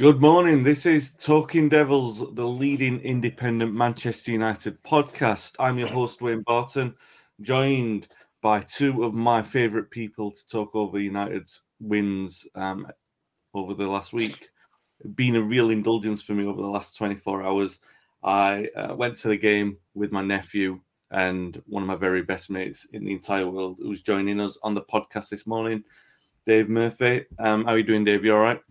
[0.00, 0.62] Good morning.
[0.62, 5.56] This is Talking Devils, the leading independent Manchester United podcast.
[5.58, 6.94] I'm your host, Wayne Barton,
[7.42, 8.08] joined
[8.40, 12.86] by two of my favourite people to talk over United's wins um,
[13.52, 14.48] over the last week.
[15.00, 17.80] It's Been a real indulgence for me over the last 24 hours.
[18.24, 22.48] I uh, went to the game with my nephew and one of my very best
[22.48, 25.84] mates in the entire world who's joining us on the podcast this morning,
[26.46, 27.26] Dave Murphy.
[27.38, 28.24] Um, how are you doing, Dave?
[28.24, 28.62] You all right?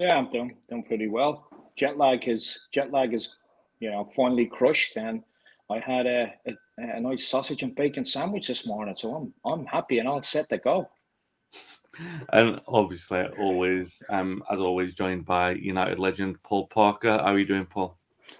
[0.00, 1.46] Yeah, I'm doing doing pretty well.
[1.76, 3.36] Jet lag is jet lag is,
[3.80, 5.22] you know, finally crushed, and
[5.68, 9.66] I had a, a, a nice sausage and bacon sandwich this morning, so I'm I'm
[9.66, 10.88] happy and all set to go.
[12.32, 17.10] And obviously, always, um, as always, joined by United legend Paul Parker.
[17.10, 17.98] How are you doing, Paul?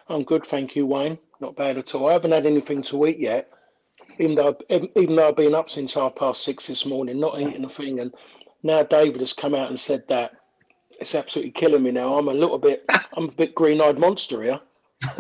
[0.09, 1.19] I'm good, thank you, Wayne.
[1.41, 2.09] Not bad at all.
[2.09, 3.51] I haven't had anything to eat yet,
[4.19, 7.65] even though even though I've been up since half past six this morning, not eating
[7.65, 8.01] a thing.
[8.01, 8.15] And
[8.63, 10.40] now David has come out and said that
[11.01, 12.19] it's absolutely killing me now.
[12.19, 12.85] I'm a little bit,
[13.15, 14.61] I'm a bit green-eyed monster here.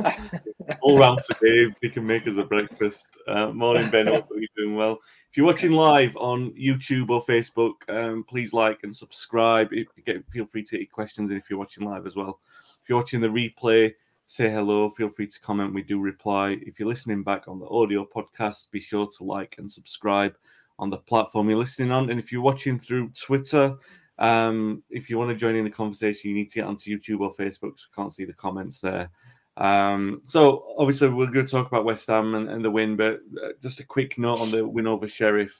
[0.82, 1.74] All round to Dave.
[1.80, 3.16] He can make us a breakfast.
[3.26, 4.06] Uh, morning, Ben.
[4.06, 4.98] Hope you're doing well.
[5.30, 9.68] If you're watching live on YouTube or Facebook, um, please like and subscribe.
[9.72, 12.40] If get, feel free to take questions in if you're watching live as well.
[12.82, 13.94] If you're watching the replay,
[14.26, 14.90] say hello.
[14.90, 15.72] Feel free to comment.
[15.72, 16.58] We do reply.
[16.62, 20.34] If you're listening back on the audio podcast, be sure to like and subscribe
[20.78, 22.10] on the platform you're listening on.
[22.10, 23.76] And if you're watching through Twitter,
[24.20, 27.20] um, if you want to join in the conversation, you need to get onto YouTube
[27.20, 27.78] or Facebook.
[27.78, 29.10] So you can't see the comments there.
[29.56, 33.20] Um, so obviously we're going to talk about West Ham and, and the win, but
[33.42, 35.58] uh, just a quick note on the win over Sheriff.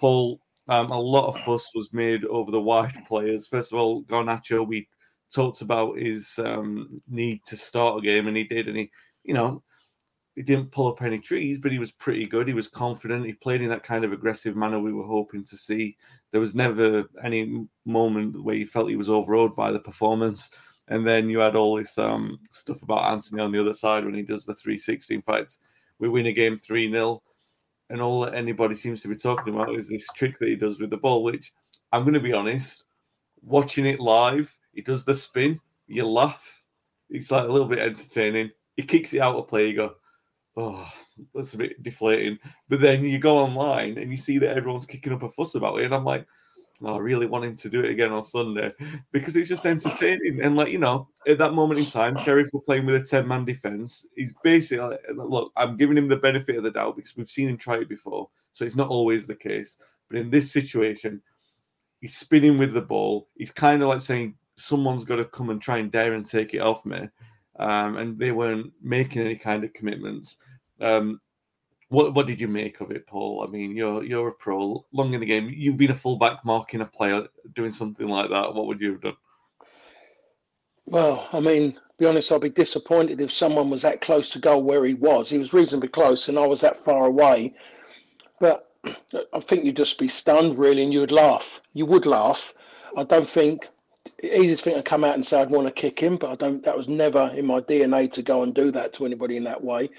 [0.00, 3.46] Paul, um, a lot of fuss was made over the wide players.
[3.46, 4.88] First of all, Garnacho, we
[5.32, 8.90] talked about his um, need to start a game, and he did, and he,
[9.24, 9.62] you know,
[10.38, 12.46] he didn't pull up any trees, but he was pretty good.
[12.46, 13.26] He was confident.
[13.26, 15.96] He played in that kind of aggressive manner we were hoping to see.
[16.30, 20.52] There was never any moment where you felt he was overawed by the performance.
[20.86, 24.14] And then you had all this um, stuff about Antony on the other side when
[24.14, 25.16] he does the 360.
[25.16, 25.58] In fact,
[25.98, 27.20] we win a game 3 0.
[27.90, 30.78] And all that anybody seems to be talking about is this trick that he does
[30.78, 31.52] with the ball, which
[31.90, 32.84] I'm going to be honest,
[33.42, 36.62] watching it live, he does the spin, you laugh.
[37.10, 38.52] It's like a little bit entertaining.
[38.76, 39.94] He kicks it out of play, you go,
[40.58, 40.90] oh,
[41.34, 42.38] that's a bit deflating.
[42.68, 45.78] But then you go online and you see that everyone's kicking up a fuss about
[45.78, 46.26] it, and I'm like,
[46.82, 48.72] oh, I really want him to do it again on Sunday
[49.12, 50.40] because it's just entertaining.
[50.42, 53.26] And like you know, at that moment in time, Sheriff were playing with a ten
[53.26, 54.06] man defense.
[54.16, 57.56] He's basically look, I'm giving him the benefit of the doubt because we've seen him
[57.56, 59.76] try it before, so it's not always the case.
[60.10, 61.22] But in this situation,
[62.00, 63.28] he's spinning with the ball.
[63.36, 66.54] He's kind of like saying, someone's got to come and try and dare and take
[66.54, 67.08] it off me.
[67.58, 70.38] Um, and they weren't making any kind of commitments.
[70.80, 71.20] Um,
[71.88, 73.44] what what did you make of it, Paul?
[73.46, 75.50] I mean, you're you're a pro, long in the game.
[75.52, 78.54] You've been a fullback marking a player, doing something like that.
[78.54, 79.16] What would you have done?
[80.86, 84.62] Well, I mean, be honest, I'd be disappointed if someone was that close to goal
[84.62, 85.28] where he was.
[85.28, 87.54] He was reasonably close, and I was that far away.
[88.40, 91.46] But I think you'd just be stunned, really, and you would laugh.
[91.74, 92.52] You would laugh.
[92.96, 93.68] I don't think
[94.22, 96.64] easiest thing to come out and say I'd want to kick him, but I don't.
[96.64, 99.62] That was never in my DNA to go and do that to anybody in that
[99.62, 99.90] way.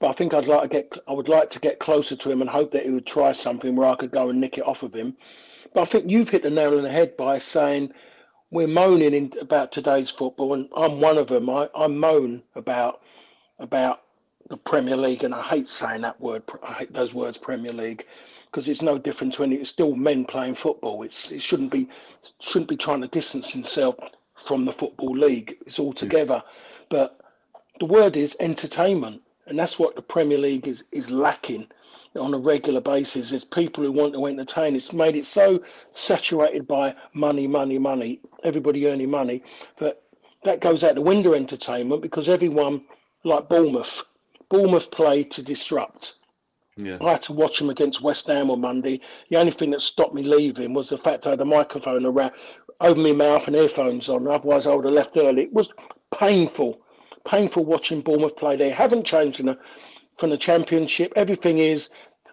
[0.00, 0.92] But I think I'd like to get.
[1.08, 3.74] I would like to get closer to him and hope that he would try something
[3.74, 5.16] where I could go and nick it off of him.
[5.74, 7.92] But I think you've hit the nail on the head by saying
[8.50, 11.50] we're moaning in, about today's football, and I'm one of them.
[11.50, 13.00] I, I moan about
[13.58, 14.02] about
[14.48, 16.42] the Premier League, and I hate saying that word.
[16.62, 18.06] I hate those words, Premier League,
[18.50, 19.56] because it's no different to any.
[19.56, 21.02] It's still men playing football.
[21.02, 21.88] It's it shouldn't be
[22.40, 23.96] shouldn't be trying to distance himself
[24.46, 25.56] from the football league.
[25.66, 26.42] It's all together,
[26.90, 27.20] but
[27.80, 31.68] the word is entertainment, and that's what the Premier League is is lacking
[32.18, 33.30] on a regular basis.
[33.30, 34.74] There's people who want to entertain.
[34.74, 35.62] It's made it so
[35.92, 38.20] saturated by money, money, money.
[38.44, 39.42] Everybody earning money,
[39.78, 40.02] but
[40.44, 41.34] that goes out the window.
[41.34, 42.82] Entertainment because everyone
[43.24, 44.02] like Bournemouth.
[44.48, 46.14] Bournemouth play to disrupt.
[46.78, 46.98] Yeah.
[47.00, 49.00] I had to watch them against West Ham on Monday.
[49.30, 52.30] The only thing that stopped me leaving was the fact I had a microphone around
[52.80, 54.28] over my mouth and earphones on.
[54.28, 55.42] Otherwise, I would have left early.
[55.42, 55.70] It was
[56.14, 56.80] painful,
[57.26, 58.56] painful watching Bournemouth play.
[58.56, 59.42] They haven't changed
[60.18, 61.12] from the Championship.
[61.16, 61.90] Everything is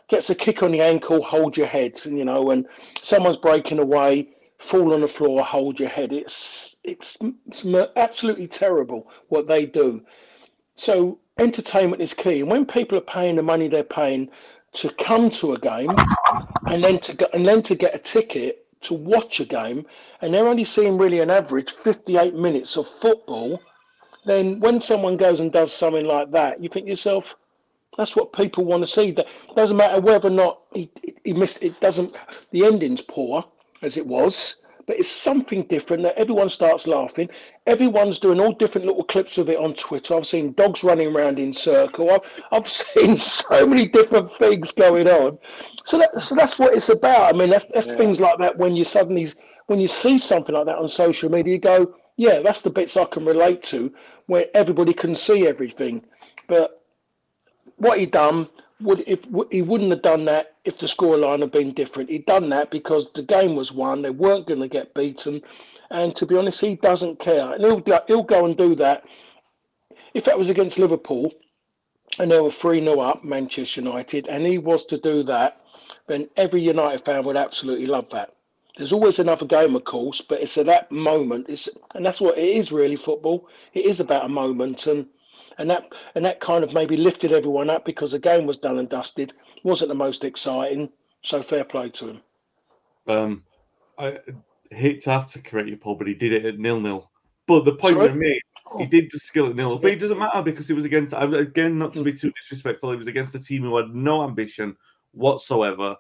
[0.10, 2.00] gets a kick on the ankle, hold your head.
[2.06, 2.68] And, you know, when
[3.02, 6.14] someone's breaking away, fall on the floor, hold your head.
[6.14, 7.66] It's it's, it's
[7.96, 10.02] absolutely terrible what they do.
[10.76, 12.42] So entertainment is key.
[12.42, 14.30] And when people are paying the money they're paying
[14.74, 15.92] to come to a game
[16.68, 19.86] and then to go, and then to get a ticket to watch a game,
[20.22, 23.60] and they're only seeing really an average 58 minutes of football,
[24.26, 27.36] then when someone goes and does something like that, you think yourself,
[27.98, 29.12] that's what people want to see.
[29.12, 30.92] That doesn't matter whether or not he,
[31.24, 31.64] he missed.
[31.64, 32.14] It doesn't.
[32.52, 33.46] The ending's poor
[33.82, 37.30] as it was but it's something different that everyone starts laughing.
[37.66, 40.16] Everyone's doing all different little clips of it on Twitter.
[40.16, 42.12] I've seen dogs running around in circle.
[42.12, 42.22] I've,
[42.52, 45.38] I've seen so many different things going on.
[45.86, 47.34] So, that, so that's what it's about.
[47.34, 47.98] I mean, that's, that's yeah.
[47.98, 49.28] things like that when you suddenly,
[49.68, 52.96] when you see something like that on social media, you go, yeah, that's the bits
[52.98, 53.94] I can relate to
[54.28, 56.04] where everybody can see everything.
[56.48, 56.82] But
[57.78, 58.50] what he done
[58.82, 59.20] would if
[59.52, 62.10] he wouldn't have done that if the scoreline had been different.
[62.10, 64.02] He'd done that because the game was won.
[64.02, 65.42] They weren't going to get beaten,
[65.92, 67.54] and to be honest, he doesn't care.
[67.54, 69.04] And he'll he'll go and do that.
[70.14, 71.32] If that was against Liverpool,
[72.20, 75.62] and they were three 0 up, Manchester United, and he was to do that,
[76.08, 78.34] then every United fan would absolutely love that.
[78.78, 81.46] There's always another game, of course, but it's at that moment.
[81.48, 82.98] It's and that's what it is really.
[82.98, 83.48] Football.
[83.74, 85.06] It is about a moment, and
[85.58, 85.84] and that
[86.16, 89.34] and that kind of maybe lifted everyone up because the game was done and dusted.
[89.64, 90.90] wasn't the most exciting.
[91.24, 92.22] So fair play to him.
[93.08, 93.44] Um,
[93.98, 94.20] I
[94.72, 97.10] hate to have to correct you, Paul, but he did it at nil nil.
[97.48, 98.80] But the point made, oh.
[98.80, 99.80] he did the skill at nil, yeah.
[99.82, 102.98] but it doesn't matter because it was against again, not to be too disrespectful, it
[102.98, 104.76] was against a team who had no ambition
[105.12, 105.96] whatsoever,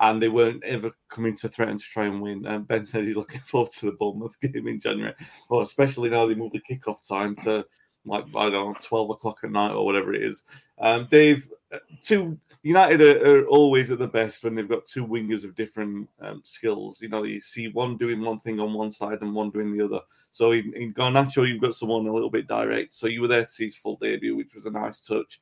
[0.00, 2.46] and they weren't ever coming to threaten to try and win.
[2.46, 5.14] And Ben said he's looking forward to the Bournemouth game in January,
[5.50, 7.66] well, especially now they moved the kickoff time to
[8.04, 10.42] like I don't know, twelve o'clock at night or whatever it is.
[10.78, 15.06] Um, Dave, uh, two United are, are, always at the best when they've got two
[15.06, 17.00] wingers of different um, skills.
[17.02, 19.84] You know, you see one doing one thing on one side and one doing the
[19.84, 20.00] other.
[20.30, 22.94] So in, in Garnacho, you've got someone a little bit direct.
[22.94, 25.40] So you were there to see his full debut, which was a nice touch.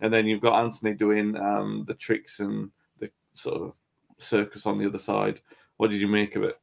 [0.00, 3.72] And then you've got Antony doing um, the tricks and the sort of
[4.18, 5.40] circus on the other side.
[5.76, 6.58] What did you make of it?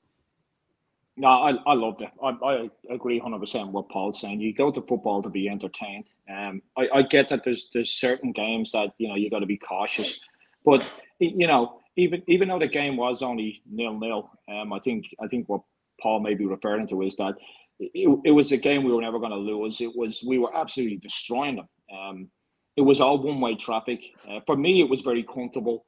[1.20, 2.12] No, I, I loved it.
[2.24, 4.40] I, I agree 100% what Paul's saying.
[4.40, 6.06] You go to football to be entertained.
[6.34, 9.46] Um, I, I get that there's there's certain games that you know you got to
[9.46, 10.18] be cautious,
[10.64, 10.82] but
[11.20, 15.28] you know even even though the game was only nil nil, um, I think I
[15.28, 15.62] think what
[16.02, 17.34] Paul may be referring to is that
[17.82, 19.82] it, it was a game we were never going to lose.
[19.82, 21.68] It was we were absolutely destroying them.
[21.94, 22.30] Um,
[22.78, 24.00] it was all one way traffic.
[24.30, 25.86] Uh, for me, it was very comfortable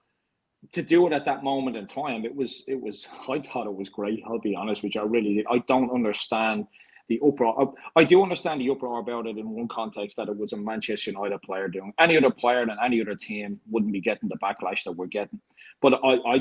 [0.74, 3.76] to do it at that moment in time, it was it was I thought it
[3.76, 4.24] was great.
[4.28, 5.46] I'll be honest which I really did.
[5.50, 6.68] I don't understand
[7.08, 7.74] the uproar.
[7.96, 11.12] I do understand the uproar about it in one context that it was a Manchester
[11.12, 11.94] United player doing.
[12.00, 15.42] Any other player than any other team wouldn't be getting the backlash that we're getting.
[15.82, 16.40] But I I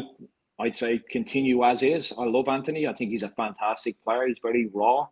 [0.61, 2.13] I'd say continue as is.
[2.19, 2.87] I love Antony.
[2.87, 4.27] I think he's a fantastic player.
[4.27, 5.09] He's very raw.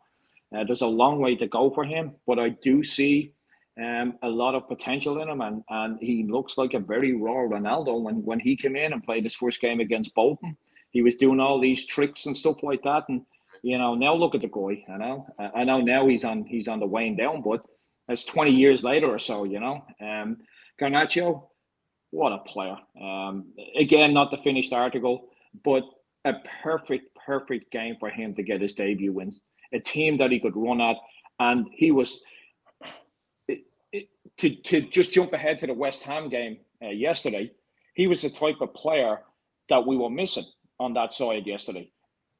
[0.54, 3.32] Uh, there's a long way to go for him, but I do see
[3.82, 7.46] um, a lot of potential in him, and, and he looks like a very raw
[7.46, 8.00] Ronaldo.
[8.00, 10.56] When when he came in and played his first game against Bolton,
[10.90, 13.04] he was doing all these tricks and stuff like that.
[13.08, 13.22] And
[13.62, 14.84] you know, now look at the guy.
[14.92, 17.62] I know, I know now he's on he's on the weighing down, but
[18.08, 19.44] that's twenty years later or so.
[19.44, 20.38] You know, um,
[20.80, 21.44] Garnacho,
[22.10, 22.76] what a player.
[23.00, 25.28] Um, again, not the finished article,
[25.64, 25.84] but
[26.24, 29.40] a perfect perfect game for him to get his debut wins.
[29.72, 30.96] A team that he could run at,
[31.38, 32.20] and he was
[34.38, 37.52] to to just jump ahead to the West Ham game uh, yesterday,
[37.94, 39.20] he was the type of player
[39.68, 40.44] that we were missing
[40.78, 41.90] on that side yesterday.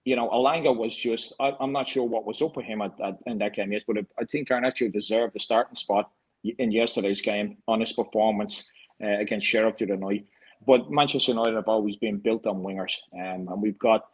[0.05, 2.99] You know, Elanga was just, I, am not sure what was up with him at,
[3.01, 6.11] at, in that game, yes, but I think Garnacho deserved the starting spot
[6.45, 8.65] in yesterday's game on his performance
[9.03, 10.27] uh, against Sheriff the night.
[10.67, 14.07] But Manchester United have always been built on wingers, um, and we've got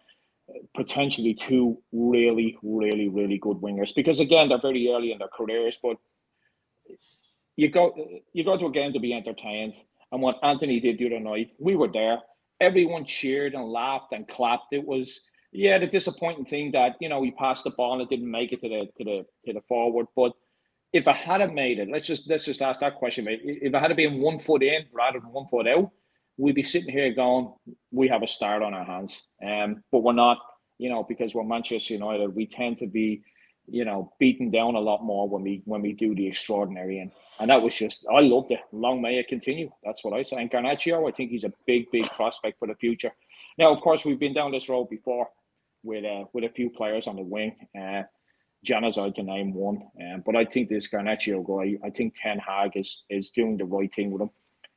[0.75, 5.79] potentially two really, really, really good wingers because, again, they're very early in their careers,
[5.83, 5.97] but
[7.57, 7.95] you go
[8.33, 9.75] you go to a game to be entertained.
[10.13, 12.19] And what Antony did the other night, we were there.
[12.61, 14.73] Everyone cheered and laughed and clapped.
[14.73, 18.11] It was Yeah, the disappointing thing that you know he passed the ball and it
[18.11, 20.07] didn't make it to the to the to the forward.
[20.17, 20.33] But
[20.93, 23.41] if I hadn't made it, let's just let's just ask that question, mate.
[23.45, 25.91] If I had been one foot in rather than one foot out,
[26.37, 27.53] we'd be sitting here going,
[27.91, 29.23] we have a start on our hands.
[29.45, 30.39] Um, but we're not,
[30.79, 33.23] you know, because we're Manchester United, we tend to be,
[33.67, 36.99] you know, beaten down a lot more when we when we do the extraordinary.
[36.99, 38.61] And and that was just I loved it.
[38.73, 39.71] Long may it continue.
[39.85, 40.37] That's what I say.
[40.37, 43.13] And Garnacho, I think he's a big, big prospect for the future.
[43.59, 45.29] Now, of course, we've been down this road before
[45.83, 47.57] with uh, with a few players on the wing.
[47.79, 48.03] Uh,
[48.67, 52.73] Januzaj to name one, um, but I think this Garnacho guy, I think Ten Hag
[52.77, 54.31] is is doing the right thing with him.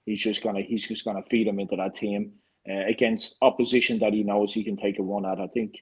[0.05, 2.33] He's just gonna he's just gonna feed him into that team
[2.69, 5.39] uh, against opposition that he knows he can take a run at.
[5.39, 5.75] I think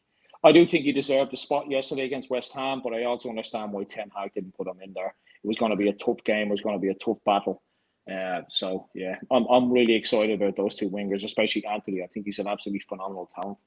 [0.46, 3.72] I do think he deserved the spot yesterday against West Ham, but I also understand
[3.72, 5.16] why Ten Hag didn't put him in there.
[5.44, 6.50] It was going to be a tough game.
[6.50, 7.64] It was going to be a tough battle.
[8.10, 12.04] Uh, so yeah, I'm I'm really excited about those two wingers, especially Antony.
[12.04, 13.58] I think he's an absolutely phenomenal talent.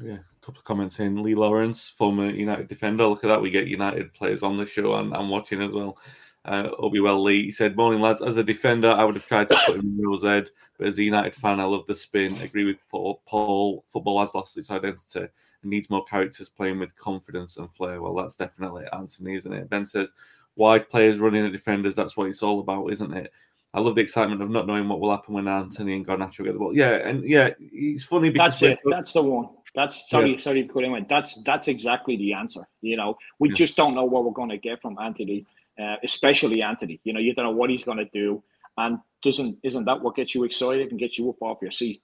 [0.00, 1.20] Yeah, a couple of comments in.
[1.20, 3.06] Lee Lawrence, former United defender.
[3.06, 3.42] Look at that.
[3.42, 5.98] We get United players on the show and, and watching as well.
[6.44, 8.22] Uh, Obi Well Lee he said, Morning, lads.
[8.22, 10.98] As a defender, I would have tried to put him in Rose Ed, but as
[10.98, 12.40] a United fan, I love the spin.
[12.40, 13.20] Agree with Paul.
[13.26, 15.26] Paul football has lost its identity
[15.62, 18.00] needs more characters playing with confidence and flair.
[18.00, 19.70] Well, that's definitely Antony, isn't it?
[19.70, 20.12] Ben says,
[20.56, 23.32] Wide players running at defenders, that's what it's all about, isn't it?
[23.72, 26.54] I love the excitement of not knowing what will happen when Antony and Garnacho get
[26.54, 26.76] the ball.
[26.76, 28.80] Yeah, and yeah, it's funny because that's it.
[28.90, 29.48] That's the one.
[29.76, 30.38] That's sorry, yeah.
[30.38, 31.06] sorry to cut in.
[31.08, 32.62] That's that's exactly the answer.
[32.80, 33.54] You know, we yeah.
[33.54, 35.46] just don't know what we're going to get from Antony,
[35.80, 37.00] uh, especially Antony.
[37.04, 38.42] You know, you don't know what he's going to do,
[38.76, 42.02] and doesn't isn't that what gets you excited and gets you up off your seat?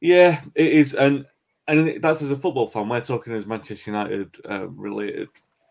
[0.00, 1.26] Yeah, it is, and
[1.68, 2.88] and that's as a football fan.
[2.88, 5.28] We're talking as Manchester United uh, related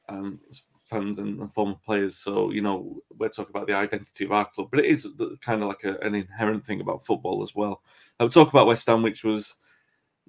[0.08, 0.40] um,
[0.86, 2.16] fans and, and, former players.
[2.16, 5.08] So you know, we're talking about the identity of our club, but it is
[5.42, 7.82] kind of like a, an inherent thing about football as well.
[8.20, 9.56] I would talk about West Ham, which was.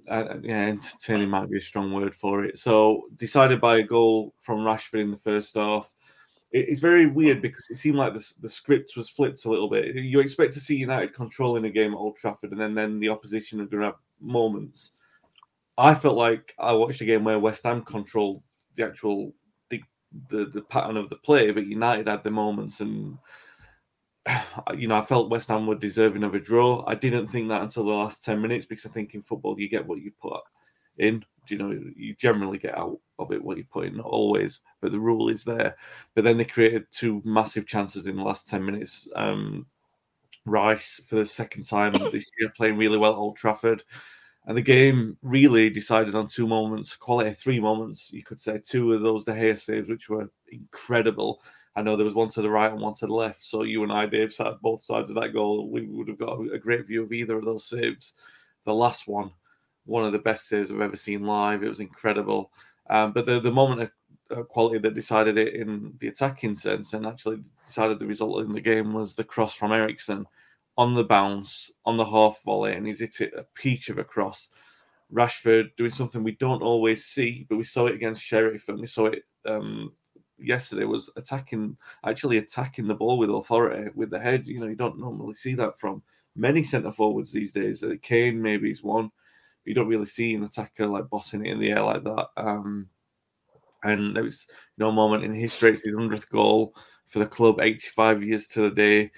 [0.09, 2.57] Uh, yeah, entertaining might be a strong word for it.
[2.57, 5.93] So, decided by a goal from Rashford in the first half
[6.51, 9.95] it's very weird because it seemed like the, the script was flipped a little bit.
[9.95, 13.11] You expect to see United controlling a game at Old Trafford, and then, then the
[13.11, 14.93] opposition are going to have moments.
[15.78, 18.42] I felt like I watched a game where West Ham controlled
[18.75, 19.32] the actual
[19.70, 19.82] the,
[20.28, 23.16] the, the pattern of the play, but United had the moments, and
[24.76, 26.85] you know I felt West Ham were deserving of a draw.
[26.87, 29.68] I didn't think that until the last ten minutes because I think in football you
[29.68, 30.40] get what you put
[30.99, 34.61] in you know you generally get out of it what you put in, not always,
[34.80, 35.76] but the rule is there.
[36.14, 39.08] But then they created two massive chances in the last ten minutes.
[39.14, 39.66] Um,
[40.44, 43.82] Rice for the second time this year playing really well at Old Trafford.
[44.49, 48.59] And the game really decided on two moments, quality three moments, you could say.
[48.59, 51.43] Two of those De Gea saves, which were incredible.
[51.76, 53.45] I know there was one to the right and one to the left.
[53.45, 55.69] So you and I, Dave, sat at both sides of that goal.
[55.69, 58.14] We would have got a great view of either of those saves.
[58.64, 59.31] The last one,
[59.85, 61.62] one of the best saves I've ever seen live.
[61.62, 62.50] It was incredible.
[62.88, 63.90] Um, but the, the moment
[64.31, 68.52] of quality that decided it in the attacking sense and actually decided the result in
[68.55, 70.26] the game was the cross from Eriksen
[70.78, 74.04] on the bounce, on the half volley, and he's hit it a peach of a
[74.04, 74.49] cross.
[75.12, 78.87] Rashford doing something we don't always see, but we saw it against Sheriff and we
[78.87, 79.92] saw it um,
[80.38, 84.47] yesterday was attacking, actually attacking the ball with authority with the head.
[84.47, 86.02] You know, you don't normally see that from
[86.37, 87.82] many centre forwards these days.
[87.82, 89.11] Uh, Kane maybe is one
[89.68, 92.28] you don't really see an attacker like bossing it in the air like that.
[92.38, 92.88] Um,
[93.85, 94.47] and there was
[94.78, 95.73] no moment in history.
[95.73, 96.75] It's his hundredth goal
[97.06, 99.11] for the club, 85 years to the day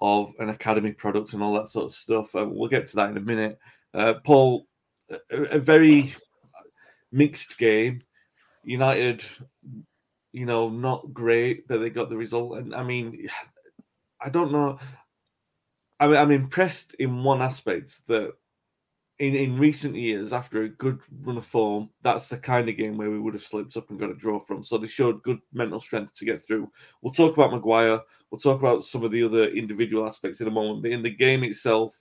[0.00, 2.34] of an academy product and all that sort of stuff.
[2.34, 3.58] Uh, we'll get to that in a minute.
[3.94, 4.66] Uh, Paul,
[5.10, 6.14] a, a, very
[7.12, 8.02] mixed game.
[8.64, 9.24] United,
[10.32, 12.58] you know, not great, but they got the result.
[12.58, 13.28] And I mean,
[14.20, 14.78] I don't know.
[16.00, 18.32] I mean, I'm impressed in one aspect that
[19.18, 22.98] in, in recent years, after a good run of form, that's the kind of game
[22.98, 24.62] where we would have slipped up and got a draw from.
[24.62, 26.70] So they showed good mental strength to get through.
[27.00, 28.00] We'll talk about Maguire.
[28.30, 30.82] We'll talk about some of the other individual aspects in a moment.
[30.82, 31.96] But in the game itself,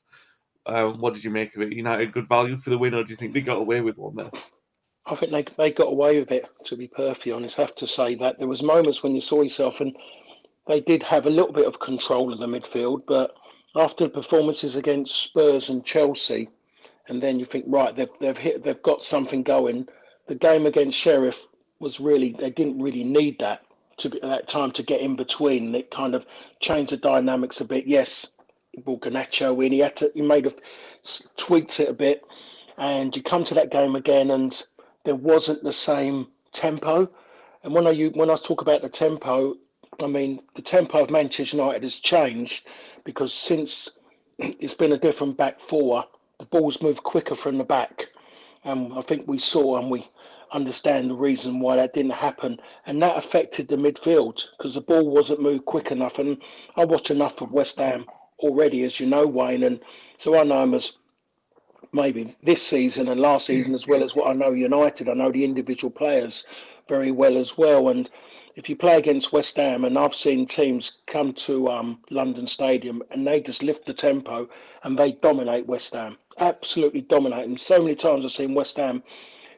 [0.65, 1.71] um, what did you make of it?
[1.71, 4.15] United good value for the win, or do you think they got away with one
[4.15, 4.31] there?
[5.05, 6.49] I think they they got away with it.
[6.65, 9.41] To be perfectly honest, I have to say that there was moments when you saw
[9.41, 9.95] yourself, and
[10.67, 13.03] they did have a little bit of control of the midfield.
[13.07, 13.35] But
[13.75, 16.49] after the performances against Spurs and Chelsea,
[17.07, 19.87] and then you think, right, they've they've hit, they've got something going.
[20.27, 21.37] The game against Sheriff
[21.79, 23.61] was really they didn't really need that
[23.97, 25.73] to be, that time to get in between.
[25.75, 26.25] It kind of
[26.61, 27.87] changed the dynamics a bit.
[27.87, 28.27] Yes,
[28.77, 30.53] Garnacho in, he had to he made a
[31.37, 32.23] tweaked it a bit,
[32.77, 34.65] and you come to that game again, and
[35.05, 37.09] there wasn't the same tempo.
[37.63, 39.55] And when I you when I talk about the tempo,
[40.01, 42.67] I mean the tempo of Manchester United has changed
[43.03, 43.89] because since
[44.39, 46.05] it's been a different back four
[46.39, 48.07] the balls move quicker from the back.
[48.63, 50.07] And I think we saw, and we
[50.51, 55.09] understand the reason why that didn't happen, and that affected the midfield because the ball
[55.09, 56.17] wasn't moved quick enough.
[56.17, 56.37] And
[56.75, 58.05] I watch enough of West Ham
[58.39, 59.79] already, as you know, Wayne, and
[60.17, 60.93] so I know them as
[61.93, 65.07] maybe this season and last season as well as what I know United.
[65.07, 66.45] I know the individual players
[66.89, 68.09] very well as well, and
[68.55, 73.03] if you play against West Ham, and I've seen teams come to um, London Stadium
[73.11, 74.47] and they just lift the tempo
[74.83, 77.57] and they dominate West Ham, absolutely dominating.
[77.57, 79.03] So many times I've seen West Ham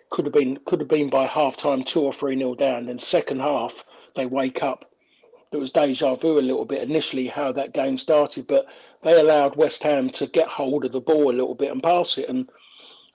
[0.10, 2.86] could have been could have been by half time two or three nil down.
[2.86, 3.74] Then second half
[4.16, 4.92] they wake up.
[5.52, 8.66] It was deja vu a little bit initially how that game started, but
[9.02, 12.18] they allowed West Ham to get hold of the ball a little bit and pass
[12.18, 12.28] it.
[12.28, 12.50] And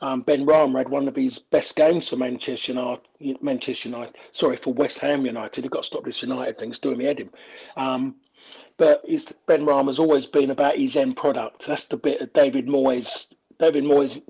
[0.00, 3.42] um, Benrahma had one of his best games for Manchester United.
[3.42, 5.62] Manchester United, sorry for West Ham United.
[5.62, 6.70] He got to stop this United thing.
[6.70, 7.28] It's doing me head.
[7.76, 8.16] Um,
[8.76, 9.04] but
[9.46, 11.66] Benrahma's always been about his end product.
[11.66, 13.26] That's the bit of David Moyes.
[13.62, 14.20] David Moyes,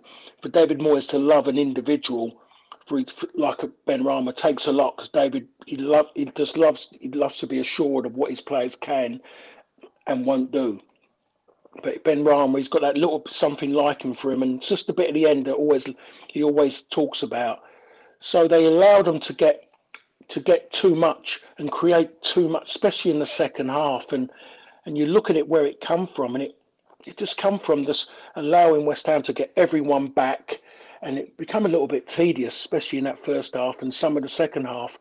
[0.42, 2.38] for David Moyes to love an individual
[2.86, 7.08] for, for like Benrahma takes a lot because David he love he just loves he
[7.08, 9.20] loves to be assured of what his players can
[10.06, 10.80] and won't do.
[11.82, 13.72] But Benrahma, he's got that little something
[14.02, 15.86] him for him, and just a bit at the end that always
[16.28, 17.60] he always talks about.
[18.20, 19.62] So they allowed them to get
[20.28, 24.12] to get too much and create too much, especially in the second half.
[24.12, 24.30] And
[24.84, 26.56] and you look at it where it come from, and it
[27.06, 30.60] it just come from this allowing West Ham to get everyone back,
[31.02, 34.22] and it become a little bit tedious, especially in that first half and some of
[34.22, 34.96] the second half.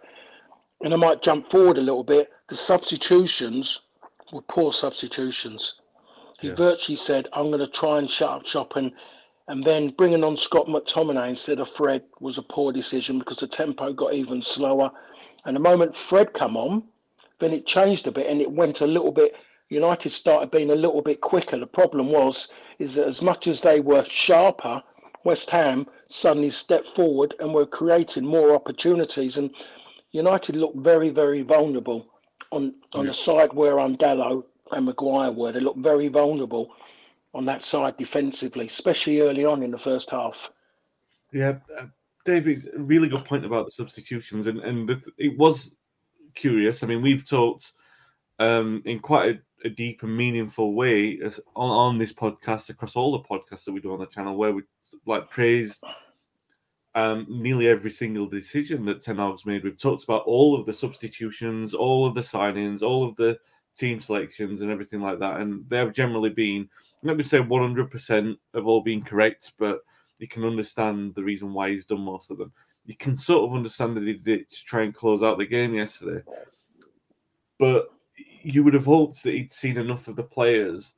[0.81, 2.31] And I might jump forward a little bit.
[2.50, 3.79] The substitutions
[4.34, 5.75] were poor substitutions.
[6.39, 6.55] He yeah.
[6.55, 8.75] virtually said, I'm going to try and shut up shop.
[8.75, 8.91] And,
[9.48, 13.48] and then bringing on Scott McTominay instead of Fred was a poor decision because the
[13.48, 14.89] tempo got even slower.
[15.46, 16.84] And the moment Fred come on,
[17.39, 19.36] then it changed a bit and it went a little bit.
[19.72, 21.58] United started being a little bit quicker.
[21.58, 24.84] The problem was is that as much as they were sharper,
[25.24, 29.38] West Ham suddenly stepped forward and were creating more opportunities.
[29.38, 29.50] And
[30.12, 32.06] United looked very, very vulnerable
[32.51, 33.12] on on yeah.
[33.12, 35.54] the side where Andallo and Maguire were.
[35.54, 36.75] They looked very vulnerable
[37.34, 40.50] on that side defensively, especially early on in the first half.
[41.31, 41.86] Yeah, uh,
[42.25, 45.74] David, really good point about the substitutions, and and it was
[46.36, 46.84] curious.
[46.84, 47.72] I mean, we've talked
[48.38, 51.20] um, in quite a, a, deep and meaningful way
[51.56, 54.54] on, on this podcast across all the podcasts that we do on the channel, where
[54.54, 54.64] we
[55.06, 55.84] like praised
[56.96, 59.64] um, nearly every single decision that Ten Hag's made.
[59.64, 63.38] We've talked about all of the substitutions, all of the signings, all of the
[63.76, 65.40] team selections and everything like that.
[65.40, 66.70] And they have generally been,
[67.04, 69.80] let me say 100% have all been correct, but
[70.18, 72.52] you can understand the reason why he's done most of them.
[72.86, 75.46] You can sort of understand that he did it to try and close out the
[75.46, 76.24] game yesterday.
[77.58, 77.90] But
[78.44, 80.96] you would have hoped that he'd seen enough of the players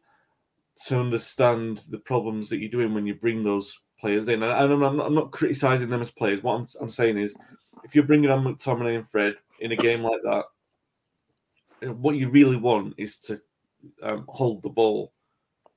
[0.88, 4.44] to understand the problems that you're doing when you bring those players in.
[4.44, 6.44] And I'm not, I'm not criticizing them as players.
[6.44, 7.36] What I'm, I'm saying is,
[7.84, 10.44] if you're bringing on McTominay and Fred in a game like that,
[11.96, 13.42] what you really want is to
[14.02, 15.14] um, hold the ball.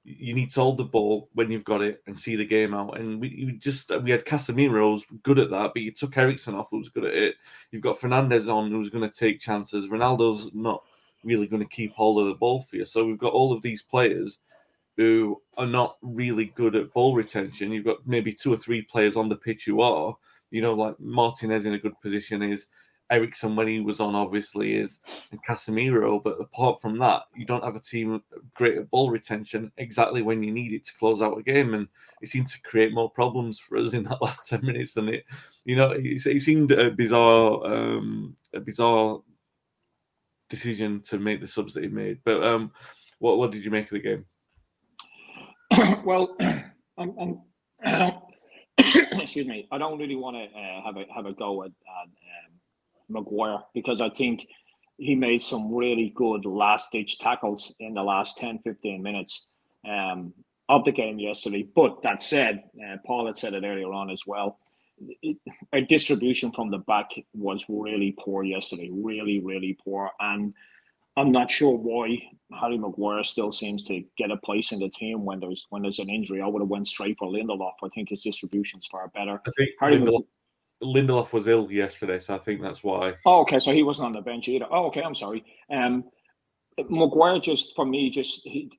[0.05, 2.99] You need to hold the ball when you've got it and see the game out.
[2.99, 6.89] And we, just we had Casemiro's good at that, but you took Eriksen off, who's
[6.89, 7.35] good at it.
[7.73, 9.87] You've got Fernandes on, who's going to take chances.
[9.87, 10.85] Ronaldo's not
[11.25, 12.85] really going to keep hold of the ball for you.
[12.85, 14.39] So we've got all of these players
[14.97, 17.73] who are not really good at ball retention.
[17.73, 20.17] You've got maybe two or three players on the pitch who are.
[20.51, 22.67] You know, like Martinez in a good position is.
[23.11, 25.01] Eriksen when he was on, obviously, is
[25.31, 26.23] and Casemiro.
[26.23, 28.23] But apart from that, you don't have a team
[28.55, 31.75] great at ball retention exactly when you need it to close out a game.
[31.75, 31.87] And
[32.21, 35.25] it seemed to create more problems for us in that last 10 minutes than it,
[35.65, 39.21] you know, it, it seemed a bizarre, um, a bizarre
[40.49, 42.19] decision to make the subs that he made.
[42.25, 42.73] But um,
[43.19, 44.25] what, what did you make of the game?
[46.05, 46.37] well,
[46.99, 47.41] I'm, I'm,
[47.85, 48.19] I
[48.79, 49.67] excuse me.
[49.73, 52.53] I don't really want to uh, have a have a go at, at um,
[53.09, 54.47] Maguire because I think
[54.99, 59.47] he made some really good last ditch tackles in the last 10, 15 minutes
[59.89, 60.33] um,
[60.69, 61.67] of the game yesterday.
[61.75, 64.59] But that said, uh, Paul had said it earlier on as well.
[65.23, 65.37] It,
[65.73, 70.11] our distribution from the back was really poor yesterday, really, really poor.
[70.21, 70.55] And
[71.17, 72.19] I'm not sure why
[72.61, 75.99] Harry Maguire still seems to get a place in the team when there's when there's
[75.99, 76.43] an injury.
[76.43, 77.73] I would have went straight for Lindelof.
[77.83, 79.41] I think his distribution's far better.
[79.47, 80.27] I think Harry Lindelof,
[80.83, 83.15] Lindelof was ill yesterday, so I think that's why.
[83.25, 83.59] Oh, okay.
[83.59, 84.67] So he wasn't on the bench either.
[84.71, 85.03] Oh, okay.
[85.03, 85.45] I'm sorry.
[85.71, 86.05] Um,
[86.91, 88.71] Maguire just for me, just he,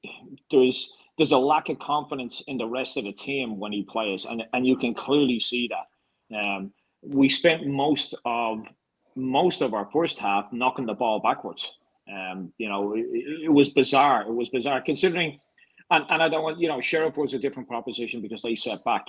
[0.52, 4.26] there's there's a lack of confidence in the rest of the team when he plays,
[4.26, 5.88] and and you can clearly see that.
[6.36, 8.60] Um, we spent most of
[9.16, 11.72] most of our first half knocking the ball backwards.
[12.12, 13.06] Um, you know, it,
[13.46, 14.24] it was bizarre.
[14.24, 15.40] It was bizarre considering,
[15.92, 18.84] and, and I don't want you know, Sheriff was a different proposition because they set
[18.86, 19.08] back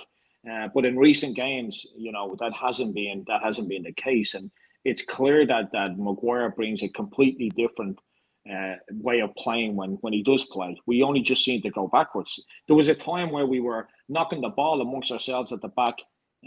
[0.49, 4.33] Uh, but in recent games, you know that hasn't been that hasn't been the case,
[4.33, 4.51] and
[4.85, 7.99] it's clear that that Maguire brings a completely different
[8.51, 10.75] uh, way of playing when when he does play.
[10.87, 12.41] We only just seem to go backwards.
[12.67, 15.95] There was a time where we were knocking the ball amongst ourselves at the back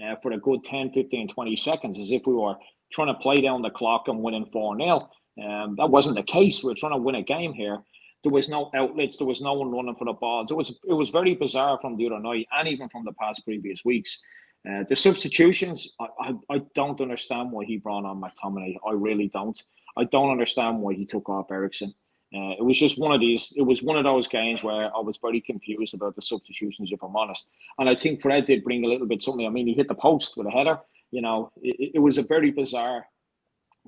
[0.00, 2.54] uh, for a good 10, 15, 20 seconds, as if we were
[2.92, 5.10] trying to play down the clock and winning 4 0.
[5.42, 6.62] Um, that wasn't the case.
[6.62, 7.78] We we're trying to win a game here.
[8.22, 9.16] There was no outlets.
[9.16, 10.50] There was no one running for the balls.
[10.50, 13.42] It was it was very bizarre from the other night and even from the past
[13.44, 14.20] previous weeks.
[14.68, 18.76] Uh, the substitutions, I, I, I, don't understand why he brought on McTominay.
[18.86, 19.60] I really don't.
[19.96, 21.92] I don't understand why he took off Eriksen.
[22.34, 23.52] Uh, it was just one of these.
[23.56, 27.02] It was one of those games where I was very confused about the substitutions, if
[27.02, 27.48] I'm honest.
[27.78, 29.46] And I think Fred did bring a little bit something.
[29.46, 30.78] I mean, he hit the post with a header.
[31.10, 33.06] You know, it, it was a very bizarre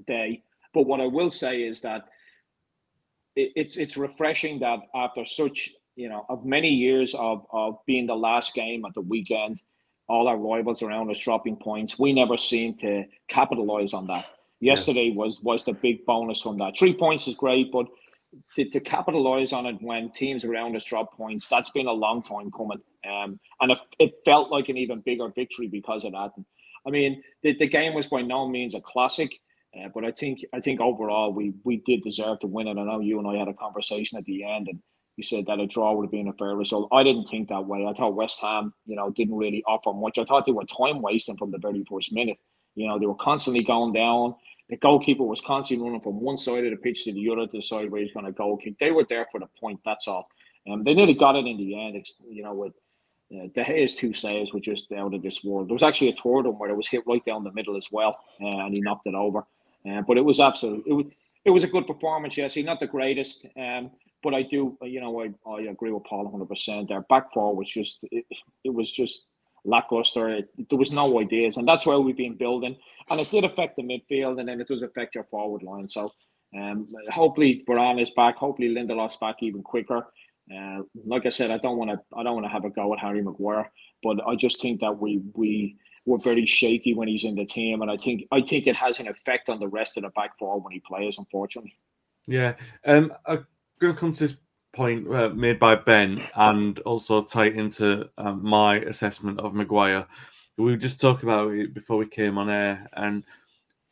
[0.07, 0.43] day.
[0.75, 2.05] But what I will say is that
[3.35, 8.07] it, it's it's refreshing that after such you know of many years of of being
[8.07, 9.63] the last game at the weekend
[10.09, 11.99] all our rivals around us dropping points.
[11.99, 14.27] We never seem to capitalize on that.
[14.61, 15.17] Yesterday yeah.
[15.17, 16.77] was was the big bonus from that.
[16.79, 17.87] Three points is great, but
[18.57, 22.23] to, to capitalize on it when teams around us drop points, that's been a long
[22.23, 22.81] time coming.
[23.09, 26.31] Um, and it, it felt like an even bigger victory because of that.
[26.87, 29.33] I mean, the, the game was by no means a classic,
[29.77, 32.79] uh, but I think I think overall we we did deserve to win it.
[32.79, 34.81] I know you and I had a conversation at the end, and
[35.17, 36.89] you said that a draw would have been a fair result.
[36.93, 37.87] I didn't think that way.
[37.87, 40.19] I thought West Ham, you know, didn't really offer much.
[40.19, 42.39] I thought they were time wasting from the very first minute.
[42.75, 44.35] You know, they were constantly going down.
[44.71, 47.59] The goalkeeper was constantly running from one side of the pitch to the other to
[47.59, 48.79] decide where he's going to goal kick.
[48.79, 49.81] They were there for the point.
[49.85, 50.29] That's all.
[50.71, 52.07] Um, they nearly got it in the end.
[52.27, 52.73] You know, with
[53.35, 55.69] uh, De Gea's two saves were just out of this world.
[55.69, 57.89] There was actually a third one where it was hit right down the middle as
[57.93, 59.45] well, uh, and he knocked it over.
[59.89, 61.07] Uh, but it was absolutely it was
[61.45, 62.37] it was a good performance.
[62.37, 63.47] Yes, not the greatest.
[63.57, 63.91] Um,
[64.25, 66.89] but I do, you know, I, I agree with Paul 100%.
[66.89, 68.25] Their back four was just, it,
[68.65, 69.27] it was just
[69.65, 70.29] lackluster.
[70.29, 71.57] It, there was no ideas.
[71.57, 72.77] And that's where we've been building.
[73.11, 75.89] And it did affect the midfield and then it does affect your forward line.
[75.89, 76.13] So
[76.57, 78.37] um, hopefully Varane is back.
[78.37, 80.07] Hopefully Lindelof's back even quicker.
[80.55, 81.99] Uh, like I said, I don't want to.
[82.17, 83.71] I don't want to have a go at Harry Maguire,
[84.03, 87.81] but I just think that we we were very shaky when he's in the team,
[87.81, 90.39] and I think I think it has an effect on the rest of the back
[90.39, 91.17] four when he plays.
[91.17, 91.75] Unfortunately.
[92.27, 93.47] Yeah, um, I'm
[93.81, 94.37] going to come to this
[94.75, 100.07] point uh, made by Ben and also tie into um, my assessment of Maguire.
[100.57, 103.25] We were just talking about it before we came on air, and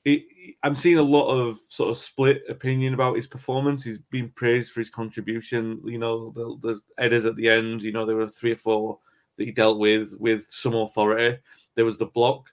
[0.05, 0.25] it,
[0.63, 3.83] I'm seeing a lot of sort of split opinion about his performance.
[3.83, 5.81] He's been praised for his contribution.
[5.85, 7.83] You know, the, the headers at the end.
[7.83, 8.99] You know, there were three or four
[9.39, 11.39] that he dealt with with some authority.
[11.75, 12.49] There was the block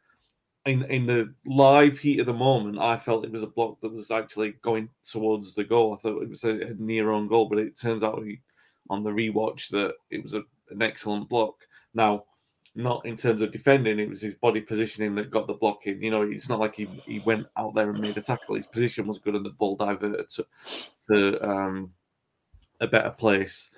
[0.66, 3.94] in in the live heat of the moment, I felt it was a block that
[3.94, 5.94] was actually going towards the goal.
[5.94, 8.40] I thought it was a, a near on goal, but it turns out he,
[8.90, 11.56] on the rewatch that it was a, an excellent block.
[11.94, 12.26] Now,
[12.76, 16.02] not in terms of defending, it was his body positioning that got the block in.
[16.02, 18.56] You know, it's not like he, he went out there and made a tackle.
[18.56, 20.46] His position was good and the ball diverted to,
[21.10, 21.94] to um,
[22.80, 23.72] a better place.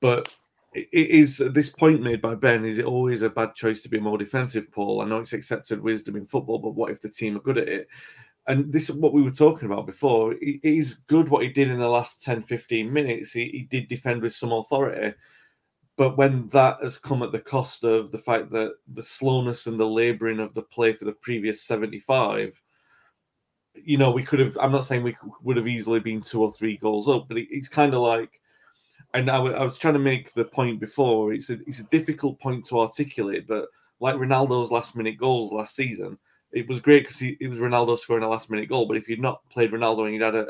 [0.00, 0.28] But
[0.72, 2.64] is this point made by Ben.
[2.64, 5.00] Is it always a bad choice to be more defensive, Paul?
[5.00, 7.68] I know it's accepted wisdom in football, but what if the team are good at
[7.68, 7.88] it?
[8.46, 10.34] And this is what we were talking about before.
[10.34, 13.32] It is good what he did in the last 10, 15 minutes.
[13.32, 15.14] He, he did defend with some authority.
[15.96, 19.78] But when that has come at the cost of the fact that the slowness and
[19.78, 22.60] the labouring of the play for the previous 75,
[23.74, 26.52] you know, we could have, I'm not saying we would have easily been two or
[26.52, 28.39] three goals up, but it's kind of like,
[29.14, 31.32] and I, I was trying to make the point before.
[31.32, 33.68] It's a it's a difficult point to articulate, but
[34.00, 36.18] like Ronaldo's last minute goals last season,
[36.52, 38.86] it was great because it was Ronaldo scoring a last minute goal.
[38.86, 40.46] But if you'd not played Ronaldo and you'd had a,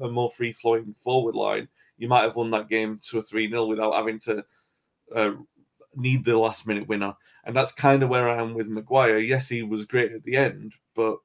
[0.00, 3.22] a, a more free flowing forward line, you might have won that game two or
[3.22, 4.44] three nil without having to
[5.14, 5.32] uh,
[5.94, 7.14] need the last minute winner.
[7.44, 9.18] And that's kind of where I am with Maguire.
[9.18, 11.16] Yes, he was great at the end, but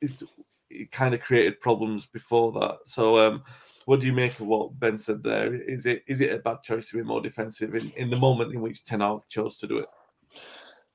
[0.00, 0.22] it,
[0.68, 2.78] it kind of created problems before that.
[2.86, 3.42] So um,
[3.90, 5.52] what do you make of what Ben said there?
[5.52, 8.54] Is it is it a bad choice to be more defensive in, in the moment
[8.54, 9.88] in which Ten Hag chose to do it?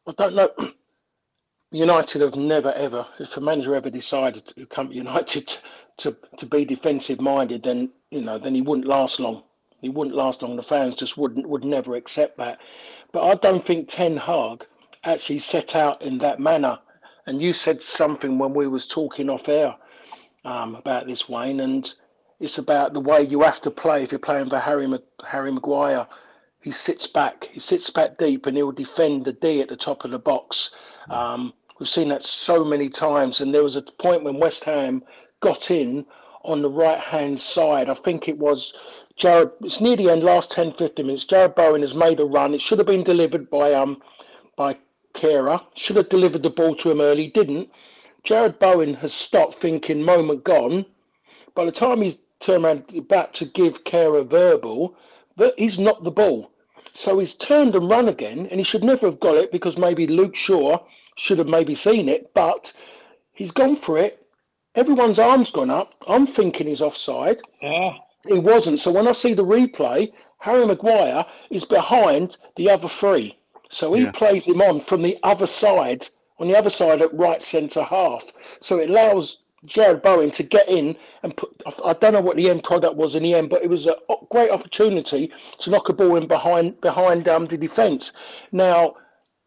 [0.07, 0.49] I don't know.
[1.71, 5.59] United have never ever, if a manager ever decided to come to United
[5.97, 9.43] to, to be defensive minded, then you know, then he wouldn't last long.
[9.81, 10.55] He wouldn't last long.
[10.55, 12.59] The fans just wouldn't would never accept that.
[13.11, 14.63] But I don't think Ten Hag
[15.03, 16.79] actually set out in that manner.
[17.27, 19.75] And you said something when we was talking off air
[20.45, 21.93] um, about this, Wayne, and
[22.39, 24.87] it's about the way you have to play if you're playing for Harry
[25.27, 26.07] Harry Maguire.
[26.61, 30.03] He sits back, he sits back deep, and he'll defend the D at the top
[30.03, 30.71] of the box.
[31.09, 35.03] Um, we've seen that so many times, and there was a point when West Ham
[35.41, 36.05] got in
[36.43, 37.89] on the right hand side.
[37.89, 38.73] I think it was
[39.19, 39.51] Jarrod.
[39.61, 41.25] It's near the end, last 10, 15 minutes.
[41.25, 42.53] Jarrod Bowen has made a run.
[42.53, 44.01] It should have been delivered by um
[44.57, 44.77] by
[45.15, 45.61] Kehrer.
[45.75, 47.69] Should have delivered the ball to him early, didn't.
[48.27, 50.85] Jarrod Bowen has stopped thinking moment gone.
[51.53, 54.95] By the time he's turned around about to give Kehrer verbal,
[55.35, 56.51] but he's not the ball.
[56.93, 60.07] So he's turned and run again, and he should never have got it because maybe
[60.07, 60.79] Luke Shaw
[61.17, 62.73] should have maybe seen it, but
[63.33, 64.25] he's gone for it.
[64.75, 65.93] Everyone's arms gone up.
[66.07, 67.41] I'm thinking he's offside.
[67.61, 67.93] Yeah.
[68.27, 68.79] He wasn't.
[68.79, 73.37] So when I see the replay, Harry Maguire is behind the other three.
[73.71, 74.11] So he Yeah.
[74.11, 76.07] plays him on from the other side,
[76.39, 78.23] on the other side at right centre half.
[78.59, 81.49] So it allows Jarrod Bowen to get in and put.
[81.83, 83.95] I- don't know what the end product was in the end, but it was a
[84.29, 88.13] great opportunity to knock a ball in behind behind um, the defence.
[88.51, 88.95] Now,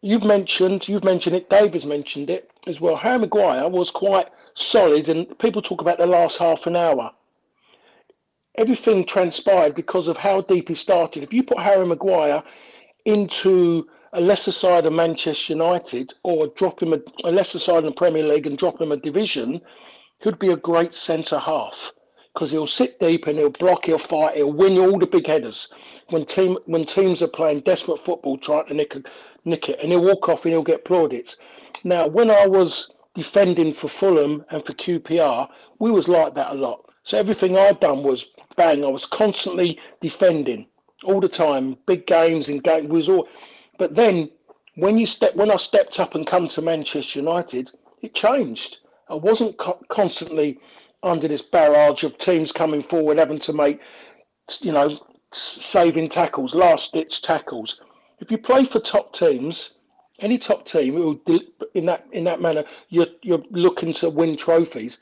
[0.02, 1.50] you've mentioned you've mentioned it.
[1.50, 2.96] David's mentioned it as well.
[2.96, 7.12] Harry Maguire was quite solid, and people talk about the last half an hour
[8.59, 11.22] everything transpired because of how deep he started.
[11.22, 12.42] If you put Harry Maguire
[13.04, 17.87] into a lesser side of Manchester United or drop him a, a lesser side in
[17.87, 19.61] the Premier League and drop him a division,
[20.20, 21.92] he'd be a great centre half
[22.35, 25.68] because he'll sit deep and he'll block, he'll fight, he'll win all the big headers.
[26.11, 28.94] When team when teams are playing desperate football, trying to nick,
[29.44, 31.37] nick it, and he'll walk off and he'll get plaudits.
[31.85, 36.54] Now, when I was defending for Fulham and for QPR, we was like that a
[36.54, 36.85] lot.
[37.02, 38.85] So everything I'd done was bang.
[38.85, 40.66] I was constantly defending
[41.04, 43.28] all the time, big games and game was all.
[43.78, 44.31] But then
[44.74, 47.70] when you step when I stepped up and come to Manchester United,
[48.02, 48.78] it changed.
[49.08, 50.60] I wasn't co- constantly
[51.02, 53.80] under this barrage of teams coming forward having to make,
[54.60, 54.98] you know,
[55.32, 57.80] saving tackles, last ditch tackles.
[58.20, 59.74] If you play for top teams,
[60.20, 61.20] any top team
[61.74, 64.98] in that in that manner, you're you're looking to win trophies.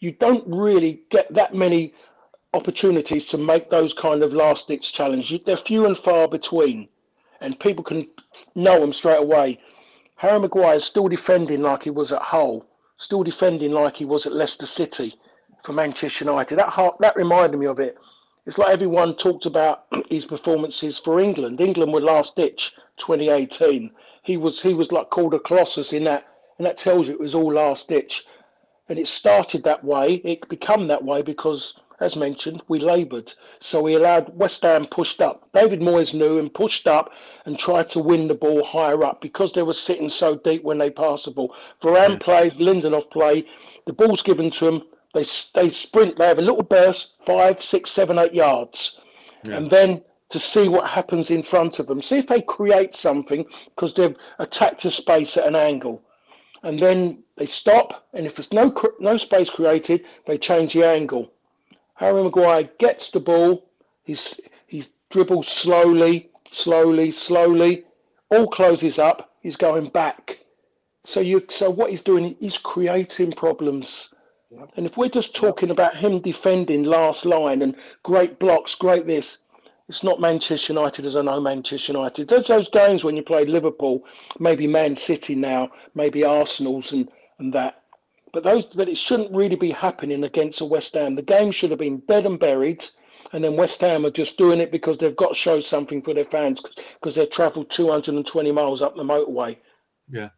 [0.00, 1.92] You don't really get that many
[2.54, 5.40] opportunities to make those kind of last ditch challenges.
[5.44, 6.88] They're few and far between,
[7.40, 8.08] and people can
[8.54, 9.60] know them straight away.
[10.16, 12.64] Harry Maguire is still defending like he was at Hull,
[12.98, 15.18] still defending like he was at Leicester City
[15.64, 16.56] for Manchester United.
[16.56, 17.98] That heart, that reminded me of it.
[18.46, 21.60] It's like everyone talked about his performances for England.
[21.60, 23.90] England were last ditch 2018.
[24.22, 26.26] He was he was like called a colossus in that,
[26.58, 28.24] and that tells you it was all last ditch.
[28.88, 30.14] And it started that way.
[30.24, 33.32] It became that way because, as mentioned, we laboured.
[33.60, 35.48] So we allowed West Ham pushed up.
[35.52, 37.10] David Moyes knew and pushed up
[37.44, 40.78] and tried to win the ball higher up because they were sitting so deep when
[40.78, 41.54] they passed the ball.
[41.82, 42.18] Varane hmm.
[42.18, 43.46] plays, Lindelof play.
[43.86, 44.82] The ball's given to them.
[45.14, 46.18] They they sprint.
[46.18, 49.00] They have a little burst, five, six, seven, eight yards,
[49.44, 52.02] and then to see what happens in front of them.
[52.02, 56.02] See if they create something because they've attacked a space at an angle
[56.64, 58.08] and then they stop.
[58.12, 61.30] And if there's no no space created, they change the angle.
[61.94, 63.64] Harry Maguire gets the ball.
[64.02, 67.84] He's he dribbles slowly, slowly, slowly.
[68.30, 69.32] All closes up.
[69.40, 70.38] He's going back.
[71.04, 72.36] So you so what he's doing?
[72.40, 74.10] He's creating problems.
[74.76, 79.38] And if we're just talking about him defending last line and great blocks, great this,
[79.88, 82.28] it's not Manchester United as I know Manchester United.
[82.28, 84.04] There's those games when you played Liverpool,
[84.38, 87.82] maybe Man City now, maybe Arsenal's and, and that.
[88.34, 91.14] But those but it shouldn't really be happening against a West Ham.
[91.14, 92.84] The game should have been dead and buried.
[93.32, 96.12] And then West Ham are just doing it because they've got to show something for
[96.12, 96.62] their fans
[97.00, 99.56] because they've travelled 220 miles up the motorway.
[100.10, 100.28] Yeah.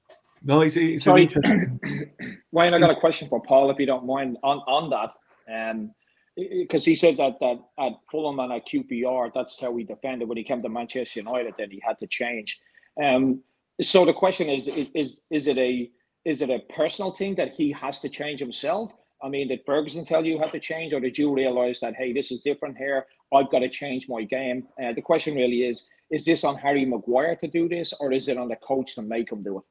[0.43, 1.23] No, it's, it's an Sorry.
[1.23, 1.81] interesting.
[2.53, 5.13] Ryan, I got a question for Paul, if you don't mind, on on that.
[5.53, 5.91] Um,
[6.37, 10.29] because he said that that at Fulham and at QPR, that's how he defended.
[10.29, 12.61] When he came to Manchester United, then he had to change.
[13.03, 13.43] Um,
[13.81, 15.91] so the question is, is is is it a
[16.27, 18.93] is it a personal thing that he has to change himself?
[19.23, 22.13] I mean, did Ferguson tell you how to change, or did you realize that hey,
[22.13, 23.07] this is different here?
[23.33, 24.67] I've got to change my game.
[24.83, 28.29] Uh, the question really is: Is this on Harry Maguire to do this, or is
[28.29, 29.65] it on the coach to make him do it?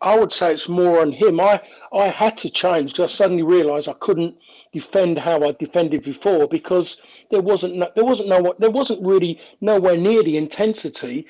[0.00, 1.40] I would say it's more on him.
[1.40, 1.60] I,
[1.92, 2.92] I had to change.
[2.92, 4.36] because I suddenly realised I couldn't
[4.72, 6.98] defend how I defended before because
[7.30, 11.26] there wasn't no, there wasn't no there wasn't really nowhere near the intensity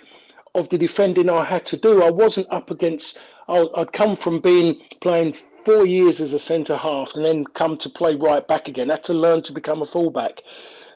[0.55, 2.03] of the defending I had to do.
[2.03, 3.19] I wasn't up against.
[3.51, 5.35] I'd come from being playing
[5.65, 8.91] four years as a centre half and then come to play right back again.
[8.91, 10.41] I had to learn to become a fullback.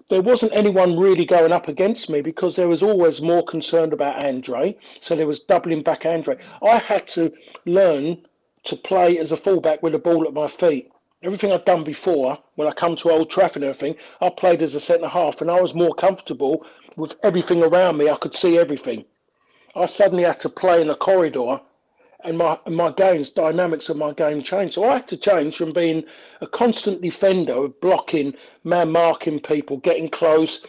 [0.09, 4.25] There wasn't anyone really going up against me because there was always more concerned about
[4.25, 4.77] Andre.
[5.01, 6.37] So there was doubling back Andre.
[6.63, 7.33] I had to
[7.67, 8.25] learn
[8.65, 10.91] to play as a fullback with a ball at my feet.
[11.23, 14.75] Everything I'd done before, when I come to Old Trafford and everything, I played as
[14.75, 16.65] a centre half and I was more comfortable
[16.97, 18.11] with everything around me.
[18.11, 19.07] I could see everything.
[19.75, 21.61] I suddenly had to play in a corridor
[22.25, 24.75] and my and my games dynamics of my game changed.
[24.75, 26.05] So I had to change from being
[26.41, 28.35] a constant defender, blocking,
[28.65, 30.63] man marking people, getting close,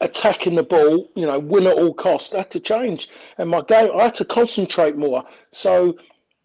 [0.00, 2.34] attacking the ball, you know, win at all costs.
[2.34, 3.90] I had to change, and my game.
[3.96, 5.24] I had to concentrate more.
[5.52, 5.96] So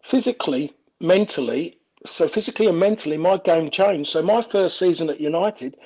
[0.04, 4.10] physically, mentally, so physically and mentally, my game changed.
[4.10, 5.76] So my first season at United,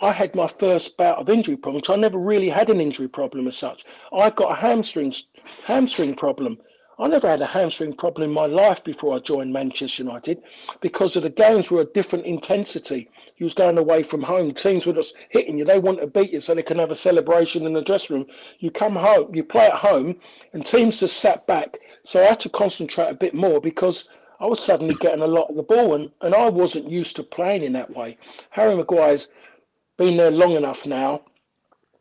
[0.00, 1.88] I had my first bout of injury problems.
[1.88, 3.84] I never really had an injury problem as such.
[4.12, 5.14] I got a hamstring
[5.64, 6.58] hamstring problem.
[7.02, 10.40] I never had a hamstring problem in my life before I joined Manchester United
[10.80, 13.10] because of the games were a different intensity.
[13.38, 14.54] You was going away from home.
[14.54, 15.64] Teams were just hitting you.
[15.64, 18.26] They want to beat you so they can have a celebration in the dressing room.
[18.60, 20.20] You come home, you play at home,
[20.52, 21.76] and teams just sat back.
[22.04, 25.50] So I had to concentrate a bit more because I was suddenly getting a lot
[25.50, 28.16] of the ball, and, and I wasn't used to playing in that way.
[28.50, 29.28] Harry Maguire's
[29.98, 31.22] been there long enough now.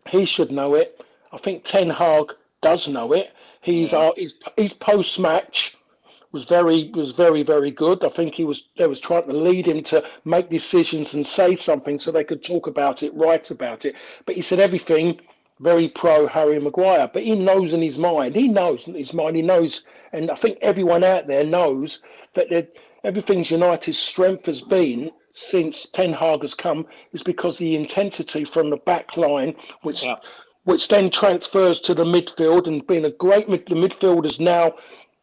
[0.08, 1.04] He should know it.
[1.32, 3.32] I think Ten Hag does know it.
[3.62, 5.76] He's uh, his, his post match
[6.32, 8.04] was very was very very good.
[8.04, 11.56] I think he was they was trying to lead him to make decisions and say
[11.56, 13.96] something so they could talk about it, write about it.
[14.26, 15.20] But he said everything
[15.62, 17.10] very pro Harry Maguire.
[17.14, 20.36] But he knows in his mind, he knows in his mind, he knows, and I
[20.36, 22.02] think everyone out there knows
[22.34, 22.70] that
[23.04, 28.70] everything's United's strength has been since Ten Hag has come is because the intensity from
[28.70, 30.16] the back line, which yeah.
[30.64, 34.74] Which then transfers to the midfield and being a great mid, the midfield is now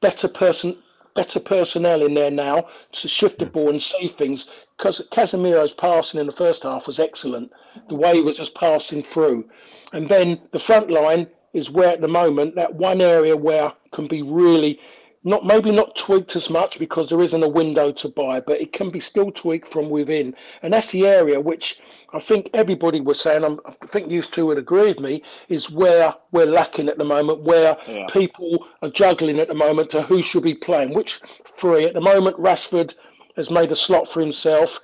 [0.01, 0.77] better person
[1.14, 4.48] better personnel in there now to shift the ball and see things.
[4.77, 7.51] Because Casemiro's passing in the first half was excellent.
[7.88, 9.48] The way he was just passing through,
[9.92, 14.07] and then the front line is where at the moment that one area where can
[14.07, 14.79] be really
[15.24, 18.72] not maybe not tweaked as much because there isn't a window to buy, but it
[18.72, 21.81] can be still tweaked from within, and that's the area which
[22.12, 23.44] I think everybody was saying.
[23.44, 27.04] I'm, i think you two would agree with me is where we're lacking at the
[27.04, 28.07] moment, where yeah.
[28.11, 31.20] people are juggling at the moment to who should be playing, which
[31.59, 32.37] three at the moment.
[32.38, 32.94] Rashford
[33.37, 34.78] has made a slot for himself.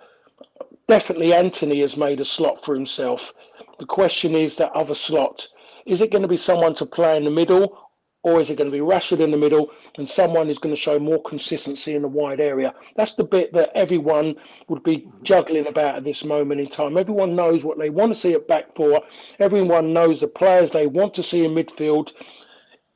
[0.88, 3.32] Definitely, Antony has made a slot for himself.
[3.78, 5.48] The question is that other slot.
[5.86, 7.78] Is it going to be someone to play in the middle,
[8.24, 10.80] or is it going to be Rashford in the middle and someone who's going to
[10.80, 12.74] show more consistency in the wide area?
[12.96, 14.34] That's the bit that everyone
[14.68, 16.96] would be juggling about at this moment in time.
[16.96, 19.02] Everyone knows what they want to see at back four.
[19.38, 22.12] Everyone knows the players they want to see in midfield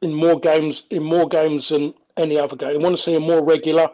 [0.00, 2.72] in more games in more games than any other game.
[2.72, 3.88] They want to see a more regular.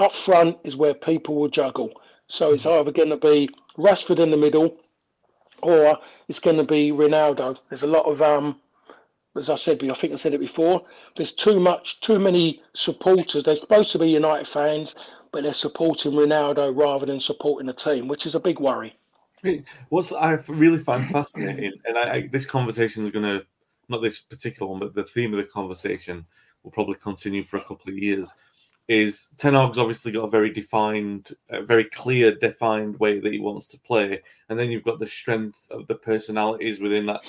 [0.00, 1.92] Up front is where people will juggle.
[2.26, 3.48] So it's either going to be
[3.78, 4.76] Rashford in the middle
[5.62, 5.98] or
[6.28, 7.58] it's going to be Ronaldo.
[7.68, 8.60] There's a lot of um,
[9.36, 10.84] as I said, I think I said it before.
[11.16, 13.44] There's too much, too many supporters.
[13.44, 14.96] They're supposed to be United fans,
[15.32, 18.96] but they're supporting Ronaldo rather than supporting the team, which is a big worry.
[19.88, 23.46] What I really find fascinating, and I, I, this conversation is going to,
[23.88, 26.26] not this particular one, but the theme of the conversation
[26.62, 28.34] will probably continue for a couple of years.
[28.88, 33.38] Is Ten Hag's obviously got a very defined, a very clear, defined way that he
[33.38, 37.20] wants to play, and then you've got the strength of the personalities within that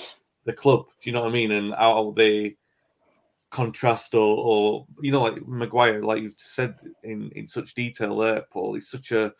[0.44, 0.86] the club.
[1.00, 1.52] Do you know what I mean?
[1.52, 2.56] And how they
[3.50, 6.74] contrast or, or you know, like Maguire, like you've said
[7.04, 9.32] in, in such detail there, Paul, he's such a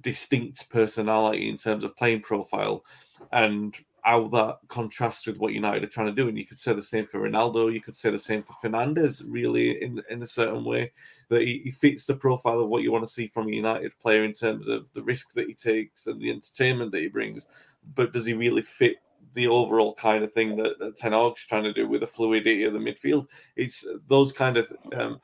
[0.00, 2.84] distinct personality in terms of playing profile
[3.32, 6.28] and how that contrasts with what United are trying to do.
[6.28, 9.24] And you could say the same for Ronaldo, you could say the same for Fernandes,
[9.26, 10.92] really, in, in a certain way,
[11.28, 13.98] that he, he fits the profile of what you want to see from a United
[13.98, 17.48] player in terms of the risk that he takes and the entertainment that he brings.
[17.96, 18.98] But does he really fit
[19.36, 22.64] the overall kind of thing that, that Ten Hag's trying to do with the fluidity
[22.64, 23.26] of the midfield.
[23.54, 25.20] It's those kind of um,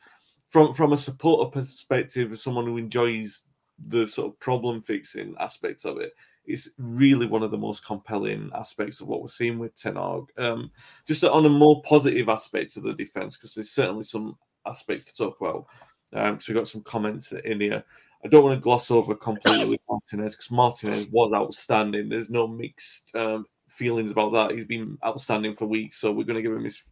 [0.49, 3.45] from from a supporter perspective, as someone who enjoys
[3.89, 6.13] the sort of problem fixing aspects of it.
[6.45, 10.25] It's really one of the most compelling aspects of what we're seeing with Ten Hag.
[10.37, 10.71] Um,
[11.07, 15.15] just on a more positive aspect of the defense, because there's certainly some aspects to
[15.15, 15.67] talk about.
[16.13, 17.83] Um, so we got some comments in here.
[18.25, 22.09] I don't want to gloss over completely Martinez because Martinez was outstanding.
[22.09, 24.53] There's no mixed um, feelings about that.
[24.53, 26.83] He's been outstanding for weeks, so we're going to give him his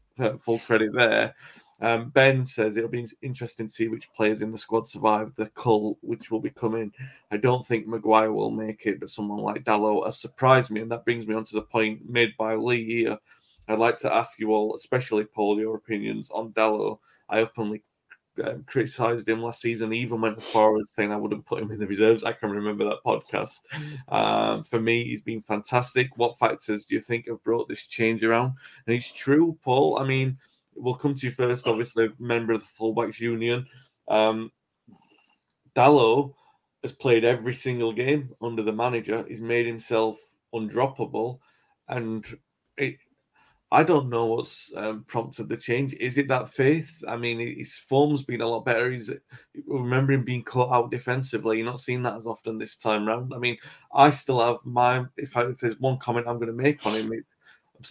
[0.41, 1.35] full credit there.
[1.83, 5.47] Um, ben says it'll be interesting to see which players in the squad survive the
[5.51, 6.93] cull, which will be coming.
[7.31, 10.91] I don't think Maguire will make it, but someone like Dalot has surprised me, and
[10.91, 13.19] that brings me on to the point made by Lee here.
[13.67, 16.99] I'd like to ask you all, especially Paul, your opinions on Dalot.
[17.31, 17.83] I openly
[18.45, 21.71] um, criticised him last season, even went as far as saying I wouldn't put him
[21.71, 22.25] in the reserves.
[22.25, 23.59] I can remember that podcast.
[24.09, 26.09] Um, for me, he's been fantastic.
[26.17, 28.55] What factors do you think have brought this change around?
[28.87, 29.99] And it's true, Paul.
[29.99, 30.39] I mean,
[30.75, 33.67] we'll come to you first, obviously, member of the Fullbacks Union.
[34.09, 34.51] Um,
[35.77, 36.35] Dalot
[36.83, 39.25] has played every single game under the manager.
[39.29, 40.19] He's made himself
[40.55, 41.39] undroppable,
[41.89, 42.25] and
[42.77, 42.97] it,
[43.73, 45.95] I don't know what's um, prompted the change.
[45.95, 47.05] Is it that faith?
[47.07, 48.91] I mean, his form's been a lot better.
[48.91, 49.13] He's
[49.67, 51.59] remember him being caught out defensively.
[51.59, 53.33] You're not seeing that as often this time round.
[53.33, 53.57] I mean,
[53.95, 56.95] I still have my if, I, if there's one comment I'm going to make on
[56.95, 57.13] him,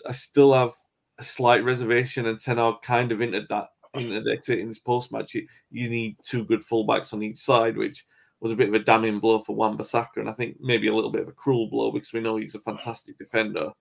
[0.06, 0.74] I still have
[1.18, 5.34] a slight reservation, and Ten Hag kind of entered that in in his post match.
[5.34, 8.06] You, you need two good fullbacks on each side, which
[8.42, 10.94] was a bit of a damning blow for Wan Bissaka, and I think maybe a
[10.94, 13.72] little bit of a cruel blow because we know he's a fantastic defender.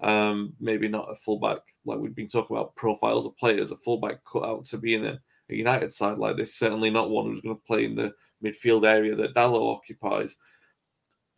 [0.00, 4.24] Um, maybe not a fullback like we've been talking about profiles of players, a fullback
[4.24, 5.18] cut out to be in a,
[5.50, 6.54] a United side like this.
[6.54, 8.12] Certainly not one who's going to play in the
[8.44, 10.36] midfield area that Dalot occupies.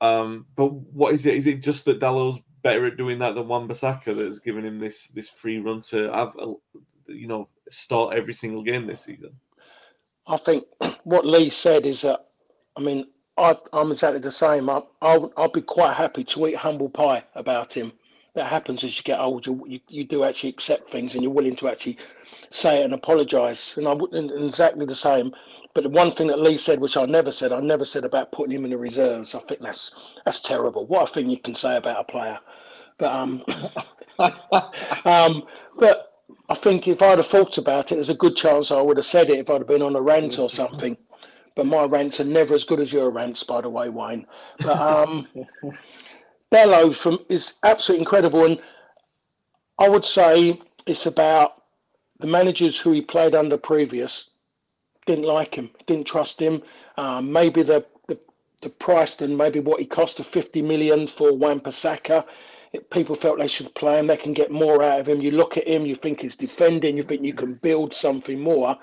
[0.01, 1.35] Um, but what is it?
[1.35, 4.79] Is it just that Dalot's better at doing that than Wan Bissaka has given him
[4.79, 6.55] this this free run to have a,
[7.07, 9.33] you know start every single game this season?
[10.27, 10.65] I think
[11.05, 12.27] what Lee said is that
[12.77, 13.07] I mean
[13.37, 14.69] I, am exactly the same.
[14.69, 17.93] I, I'll, I'll be quite happy to eat humble pie about him.
[18.35, 19.53] That happens as you get older.
[19.67, 21.99] You, you do actually accept things and you're willing to actually
[22.51, 23.77] say it and apologise.
[23.77, 25.33] And I wouldn't exactly the same.
[25.75, 28.33] But the one thing that Lee said, which I never said, I never said about
[28.33, 29.35] putting him in the reserves.
[29.35, 29.93] I think that's
[30.25, 30.87] that's terrible.
[30.87, 32.39] What a thing you can say about a player.
[32.99, 33.45] But um,
[35.05, 35.45] um,
[35.79, 36.13] but
[36.49, 39.07] I think if I'd have thought about it, there's a good chance I would have
[39.07, 40.97] said it if I'd have been on a rant or something.
[41.57, 44.27] But my rants are never as good as your rants, by the way, Wayne.
[44.61, 45.29] But um,
[46.53, 48.61] Dalot from is absolutely incredible, and
[49.79, 51.63] I would say it's about
[52.19, 54.31] the managers who he played under previous
[55.07, 56.63] didn't like him, didn't trust him.
[56.97, 58.19] Um, maybe the, the
[58.63, 62.25] the price and maybe what he cost of 50 million for Wan-Bissaka.
[62.93, 64.07] People felt they should play him.
[64.07, 65.21] They can get more out of him.
[65.21, 68.77] You look at him, you think he's defending, you think you can build something more.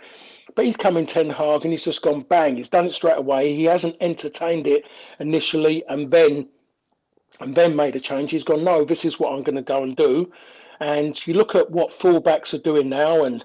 [0.56, 2.58] But he's come in Ten Hag and he's just gone bang.
[2.58, 3.56] He's done it straight away.
[3.56, 4.84] He hasn't entertained it
[5.20, 6.50] initially and then
[7.40, 8.32] and then made a change.
[8.32, 10.32] He's gone, no, this is what I'm going to go and do.
[10.80, 13.44] And you look at what fullbacks are doing now, and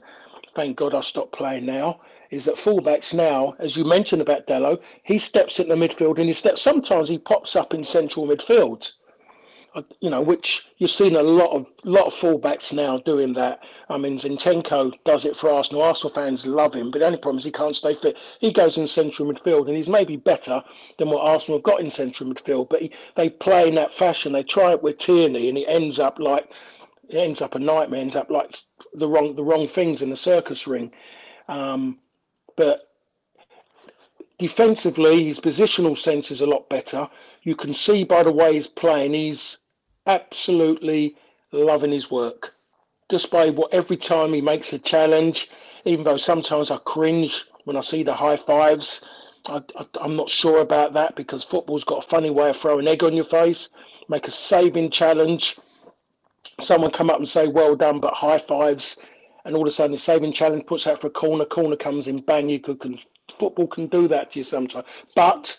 [0.55, 2.01] thank God I stopped playing now
[2.33, 6.29] is that fullbacks now, as you mentioned about Dalot, he steps in the midfield and
[6.29, 6.63] he steps.
[6.63, 8.91] Sometimes he pops up in central midfield,
[10.01, 13.61] you know, which you've seen a lot of lot of fullbacks now doing that.
[13.89, 15.83] I mean, Zinchenko does it for Arsenal.
[15.83, 18.17] Arsenal fans love him, but the only problem is he can't stay fit.
[18.41, 20.63] He goes in central midfield and he's maybe better
[20.99, 24.33] than what Arsenal have got in central midfield, but he, they play in that fashion.
[24.33, 26.49] They try it with Tierney and he ends up like
[27.09, 28.01] it ends up a nightmare.
[28.01, 28.55] Ends up like
[28.95, 30.93] the wrong the wrong things in the circus ring.
[31.49, 31.99] Um,
[32.57, 32.89] but
[34.39, 37.09] defensively, his positional sense is a lot better.
[37.43, 39.59] You can see by the way he's playing, he's
[40.07, 41.17] absolutely
[41.53, 42.53] loving his work.
[43.11, 45.51] Just by what every time he makes a challenge,
[45.85, 49.05] even though sometimes I cringe when I see the high fives.
[49.45, 49.61] I,
[50.01, 53.17] am not sure about that because football's got a funny way of throwing egg on
[53.17, 53.71] your face.
[54.09, 55.59] Make a saving challenge,
[56.61, 58.99] someone come up and say well done, but high fives
[59.45, 62.09] and all of a sudden the saving challenge puts out for a corner, corner comes
[62.09, 62.99] in, bang, you could can,
[63.39, 64.87] football can do that to you sometimes.
[65.17, 65.59] But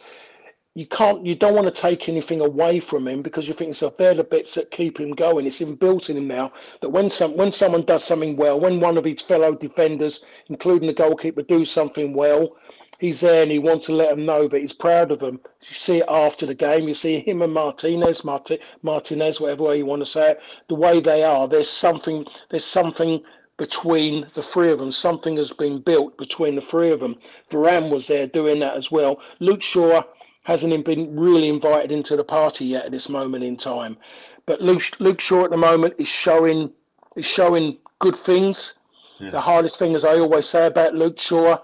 [0.75, 3.93] you can't you don't want to take anything away from him because you think so
[3.97, 5.45] they're the bits that keep him going.
[5.45, 6.51] It's inbuilt in him now
[6.81, 10.87] that when some when someone does something well, when one of his fellow defenders, including
[10.87, 12.57] the goalkeeper, do something well,
[12.97, 15.39] he's there and he wants to let them know that he's proud of them.
[15.61, 16.87] You see it after the game.
[16.87, 20.75] You see him and Martinez, Marti, Martinez, whatever way you want to say it, the
[20.75, 21.47] way they are.
[21.47, 22.25] There's something.
[22.49, 23.21] There's something
[23.57, 24.91] between the three of them.
[24.91, 27.15] Something has been built between the three of them.
[27.51, 29.19] Varane was there doing that as well.
[29.39, 30.01] Luke Shaw
[30.43, 33.97] hasn't been really invited into the party yet at this moment in time.
[34.45, 36.71] But Luke, Luke Shaw at the moment is showing
[37.15, 38.75] is showing good things.
[39.19, 39.31] Yeah.
[39.31, 41.57] The hardest thing, as I always say about Luke Shaw,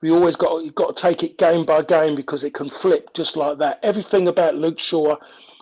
[0.00, 3.10] we always got you've got to take it game by game because it can flip
[3.14, 3.78] just like that.
[3.82, 5.16] Everything about Luke Shaw,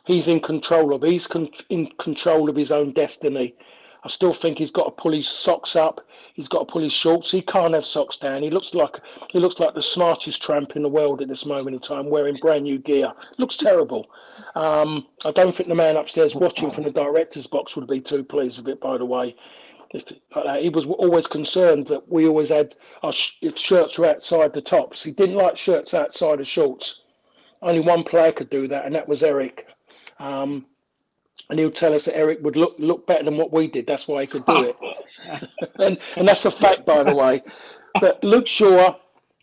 [0.07, 1.03] he's in control of.
[1.03, 3.55] He's con- in control of his own destiny.
[4.05, 6.01] I still think he's got to pull his socks up.
[6.35, 7.31] He's got to pull his shorts.
[7.31, 8.43] He can't have socks down.
[8.43, 11.77] He looks like he looks like the smartest tramp in the world at this moment
[11.77, 13.13] in time, wearing brand new gear.
[13.39, 14.09] Looks terrible.
[14.55, 18.25] Um, I don't think the man upstairs watching from the director's box would be too
[18.25, 18.81] pleased with it.
[18.81, 19.37] By the way,
[19.91, 20.05] if,
[20.35, 24.63] uh, he was always concerned that we always had our sh- shirts were outside the
[24.63, 25.03] tops.
[25.03, 27.03] He didn't like shirts outside of shorts.
[27.61, 29.67] Only one player could do that, and that was Eric.
[30.19, 30.67] Um,
[31.51, 33.87] and he'll tell us that Eric would look look better than what we did.
[33.87, 34.77] That's why he could do it,
[35.79, 37.43] and and that's a fact, by the way.
[38.01, 38.97] But Luke Shaw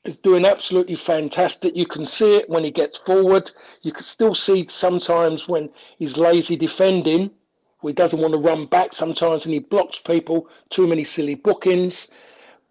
[0.06, 1.76] is doing absolutely fantastic.
[1.76, 3.52] You can see it when he gets forward.
[3.82, 7.32] You can still see sometimes when he's lazy defending,
[7.82, 10.48] he doesn't want to run back sometimes, and he blocks people.
[10.70, 12.10] Too many silly bookings,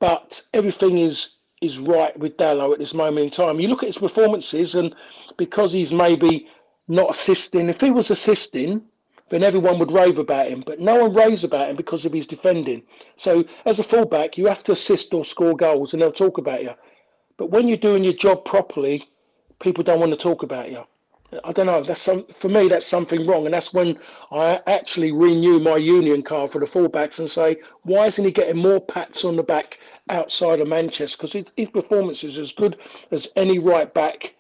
[0.00, 3.60] but everything is is right with Dalot at this moment in time.
[3.60, 4.94] You look at his performances, and
[5.36, 6.48] because he's maybe
[6.88, 8.82] not assisting, if he was assisting
[9.30, 10.62] then everyone would rave about him.
[10.66, 12.82] But no one raves about him because of his defending.
[13.16, 16.62] So as a fullback, you have to assist or score goals, and they'll talk about
[16.62, 16.72] you.
[17.36, 19.08] But when you're doing your job properly,
[19.60, 20.84] people don't want to talk about you.
[21.44, 21.84] I don't know.
[21.84, 22.68] That's some for me.
[22.68, 23.98] That's something wrong, and that's when
[24.32, 28.56] I actually renew my union card for the fullbacks and say, why isn't he getting
[28.56, 29.76] more pats on the back
[30.08, 31.18] outside of Manchester?
[31.18, 32.78] Because his, his performance is as good
[33.10, 34.34] as any right back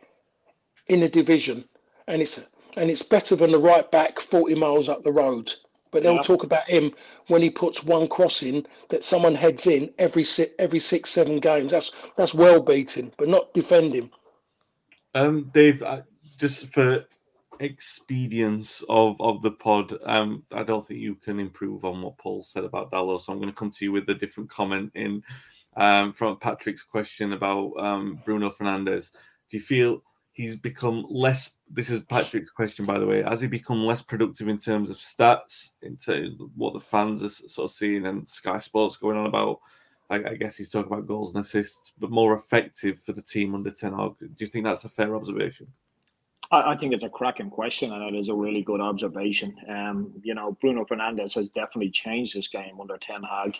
[0.86, 1.68] in the division,
[2.06, 2.40] and it's
[2.78, 5.52] and it's better than the right back forty miles up the road.
[5.90, 6.22] But they'll Yeah.
[6.22, 6.92] talk about him
[7.28, 11.40] when he puts one cross in that someone heads in every si- every six seven
[11.40, 11.72] games.
[11.72, 14.10] That's that's well beaten, but not defending.
[15.14, 16.02] Um, Dave, I-
[16.38, 17.04] just for
[17.60, 22.42] expedience of of the pod, um, I don't think you can improve on what Paul
[22.42, 23.22] said about Dalot.
[23.22, 25.22] So I'm going to come to you with a different comment in
[25.76, 29.12] um, from Patrick's question about um, Bruno Fernandes.
[29.50, 30.02] Do you feel
[30.32, 31.54] he's become less?
[31.70, 33.22] This is Patrick's question, by the way.
[33.22, 37.70] Has he become less productive in terms of stats, into what the fans are sort
[37.70, 39.60] of seeing, and Sky Sports going on about?
[40.10, 43.54] I, I guess he's talking about goals and assists, but more effective for the team
[43.54, 44.12] under Ten Hag.
[44.18, 45.66] Do you think that's a fair observation?
[46.50, 49.54] I, I think it's a cracking question, and it is a really good observation.
[49.68, 53.56] Um, you know, Bruno Fernandes has definitely changed this game under Ten Hag.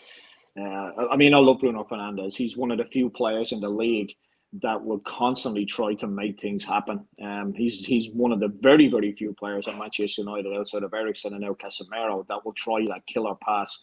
[0.59, 2.35] Uh, I mean, I love Bruno Fernandes.
[2.35, 4.15] He's one of the few players in the league
[4.61, 7.05] that will constantly try to make things happen.
[7.21, 10.93] Um, he's he's one of the very very few players at Manchester United outside of
[10.93, 13.79] Eriksen and now Casemiro that will try that killer pass.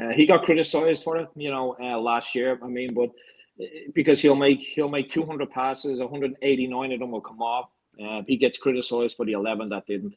[0.00, 2.58] Uh, he got criticised for it, you know, uh, last year.
[2.62, 3.10] I mean, but
[3.60, 7.70] uh, because he'll make he'll make 200 passes, 189 of them will come off.
[8.00, 10.14] Uh, he gets criticised for the 11 that didn't.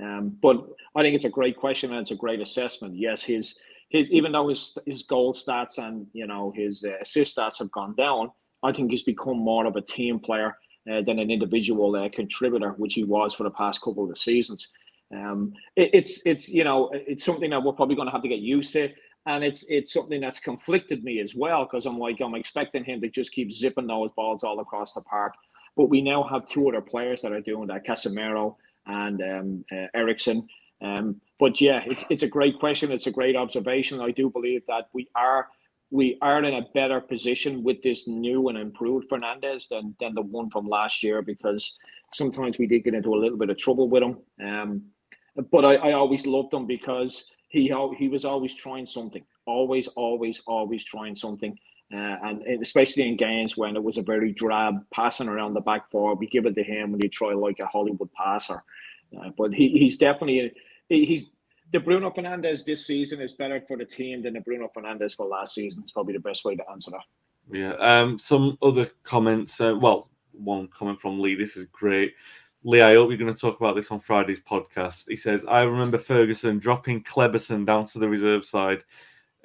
[0.00, 2.96] Um, but I think it's a great question and it's a great assessment.
[2.96, 7.36] Yes, his his even though his his goal stats and you know his uh, assist
[7.36, 8.30] stats have gone down,
[8.66, 10.56] I think he's become more of a team player
[10.90, 14.68] uh, than an individual uh, contributor, which he was for the past couple of seasons.
[15.14, 18.28] Um, it, it's it's you know it's something that we're probably going to have to
[18.28, 18.90] get used to,
[19.26, 23.00] and it's it's something that's conflicted me as well because I'm like I'm expecting him
[23.00, 25.34] to just keep zipping those balls all across the park,
[25.76, 28.56] but we now have two other players that are doing that, Casemiro
[28.86, 30.48] and um, uh, Eriksen.
[30.82, 32.92] Um, but yeah, it's it's a great question.
[32.92, 34.00] It's a great observation.
[34.00, 35.48] I do believe that we are
[35.90, 40.22] we are in a better position with this new and improved Fernandes than than the
[40.22, 41.76] one from last year because
[42.12, 44.18] sometimes we did get into a little bit of trouble with him.
[44.44, 44.82] Um,
[45.52, 50.42] but I, I always loved him because he he was always trying something, always, always,
[50.46, 51.56] always trying something.
[51.94, 55.88] Uh, and especially in games when it was a very drab passing around the back
[55.88, 58.64] four, we give it to him when you try like a Hollywood passer.
[59.16, 60.52] Uh, but he, he's definitely
[60.88, 61.26] he's
[61.72, 65.26] the Bruno Fernandes this season is better for the team than the Bruno Fernandes for
[65.26, 65.82] last season.
[65.82, 67.56] It's probably the best way to answer that.
[67.56, 67.74] Yeah.
[67.74, 69.60] Um, some other comments.
[69.60, 71.34] Uh, well, one comment from Lee.
[71.34, 72.14] This is great.
[72.64, 75.04] Lee, I hope you're going to talk about this on Friday's podcast.
[75.08, 78.82] He says, I remember Ferguson dropping Kleberson down to the reserve side.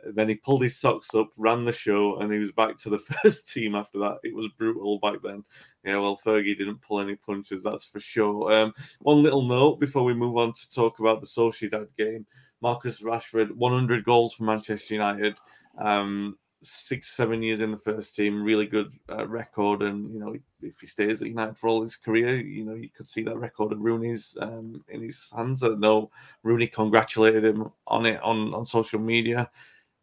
[0.06, 2.98] Then he pulled his socks up, ran the show, and he was back to the
[3.24, 4.20] first team after that.
[4.24, 5.44] It was brutal back then.
[5.84, 8.52] Yeah, well, Fergie didn't pull any punches, that's for sure.
[8.52, 12.26] Um, one little note before we move on to talk about the Sociedad game
[12.62, 15.36] Marcus Rashford, 100 goals for Manchester United.
[15.80, 19.82] Um, six, seven years in the first team, really good uh, record.
[19.82, 22.90] And you know, if he stays at United for all his career, you know, you
[22.96, 25.64] could see that record of Rooney's um, in his hands.
[25.64, 26.12] I know
[26.44, 29.50] Rooney congratulated him on it on on social media.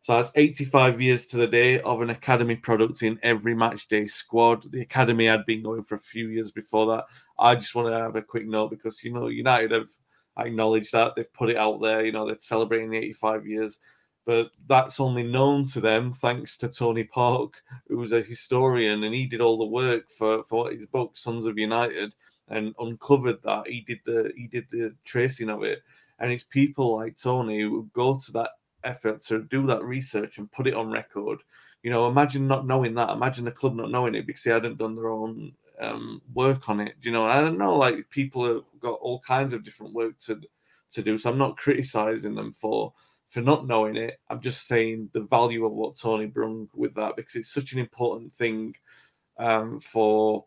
[0.01, 4.07] So that's 85 years to the day of an academy product in every match day
[4.07, 4.71] squad.
[4.71, 7.05] The academy had been going for a few years before that.
[7.39, 9.89] I just want to have a quick note because you know United have
[10.39, 12.05] acknowledged that they've put it out there.
[12.07, 13.81] You know they're celebrating the 85 years
[14.29, 17.55] but that's only known to them thanks to Tony Park,
[17.89, 21.47] who was a historian and he did all the work for, for his book Sons
[21.47, 22.15] of United
[22.49, 23.67] and uncovered that.
[23.67, 25.83] He did the he did the tracing of it.
[26.19, 28.51] And it's people like Tony who go to that
[28.85, 31.41] effort to do that research and put it on record.
[31.83, 33.11] You know, imagine not knowing that.
[33.11, 36.81] Imagine the club not knowing it because they hadn't done their own um, work on
[36.81, 36.95] it.
[37.03, 37.27] You know?
[37.27, 37.77] I don't know.
[37.77, 40.41] Like people have got all kinds of different work to
[40.91, 41.19] to do.
[41.19, 42.93] So I'm not criticizing them for
[43.29, 44.21] for not knowing it.
[44.31, 47.79] I'm just saying the value of what Tony brung with that because it's such an
[47.79, 48.75] important thing
[49.39, 50.47] um, for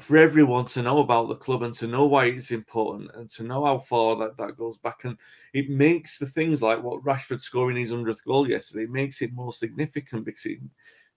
[0.00, 3.42] for everyone to know about the club and to know why it's important and to
[3.42, 5.04] know how far that, that goes back.
[5.04, 5.16] And
[5.54, 9.52] it makes the things like what Rashford scoring his 100th goal yesterday makes it more
[9.52, 10.58] significant because it,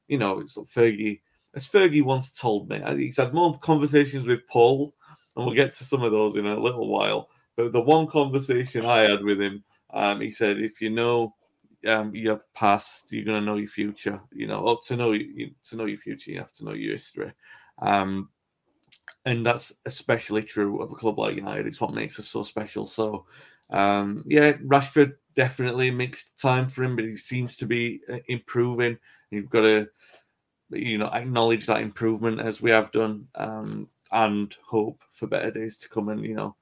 [0.07, 1.21] you know, it's Fergie,
[1.53, 4.93] as Fergie once told me, he's had more conversations with Paul,
[5.35, 7.29] and we'll get to some of those in a little while.
[7.55, 9.63] But the one conversation I had with him,
[9.93, 11.35] um, he said, if you know
[11.87, 14.19] um, your past, you're going to know your future.
[14.31, 16.93] You know, or to know you, to know your future, you have to know your
[16.93, 17.31] history.
[17.81, 18.29] Um,
[19.25, 21.67] and that's especially true of a club like United.
[21.67, 22.85] It's what makes us so special.
[22.85, 23.25] So,
[23.69, 28.97] um, yeah, Rashford definitely makes time for him, but he seems to be uh, improving.
[29.29, 29.87] You've got to,
[30.71, 33.27] you know, acknowledge that improvement as we have done.
[33.35, 36.09] Um, and hope for better days to come.
[36.09, 36.55] And you know,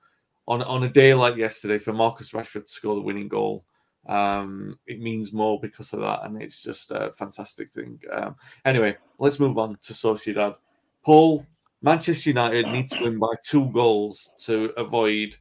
[0.48, 3.66] on on a day like yesterday, for Marcus Rashford to score the winning goal,
[4.08, 8.00] um, it means more because of that, and it's just a fantastic thing.
[8.12, 8.36] Um,
[8.66, 10.56] anyway, let's move on to Sociedad.
[11.04, 11.46] Paul,
[11.82, 15.38] Manchester United need to win by two goals to avoid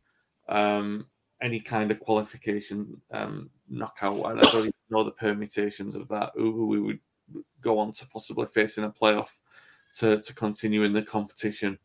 [0.48, 1.06] um,
[1.42, 4.24] any kind of qualification um, knockout.
[4.24, 6.30] I don't even know the permutations of that.
[6.34, 7.00] Who we would
[7.60, 9.30] go on to possibly face in a playoff
[9.98, 11.78] to to continue in the competition.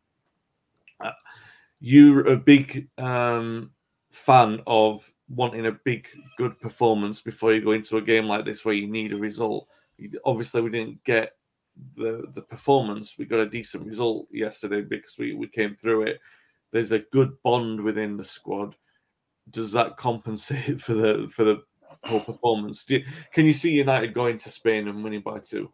[0.99, 1.11] Uh,
[1.79, 3.71] you're a big um,
[4.11, 8.63] fan of wanting a big, good performance before you go into a game like this
[8.63, 9.67] where you need a result.
[10.25, 11.33] Obviously, we didn't get
[11.95, 13.15] the the performance.
[13.17, 16.19] We got a decent result yesterday because we, we came through it.
[16.71, 18.75] There's a good bond within the squad.
[19.49, 21.63] Does that compensate for the for the
[22.05, 22.89] poor performance?
[22.89, 25.71] You, can you see United going to Spain and winning by two?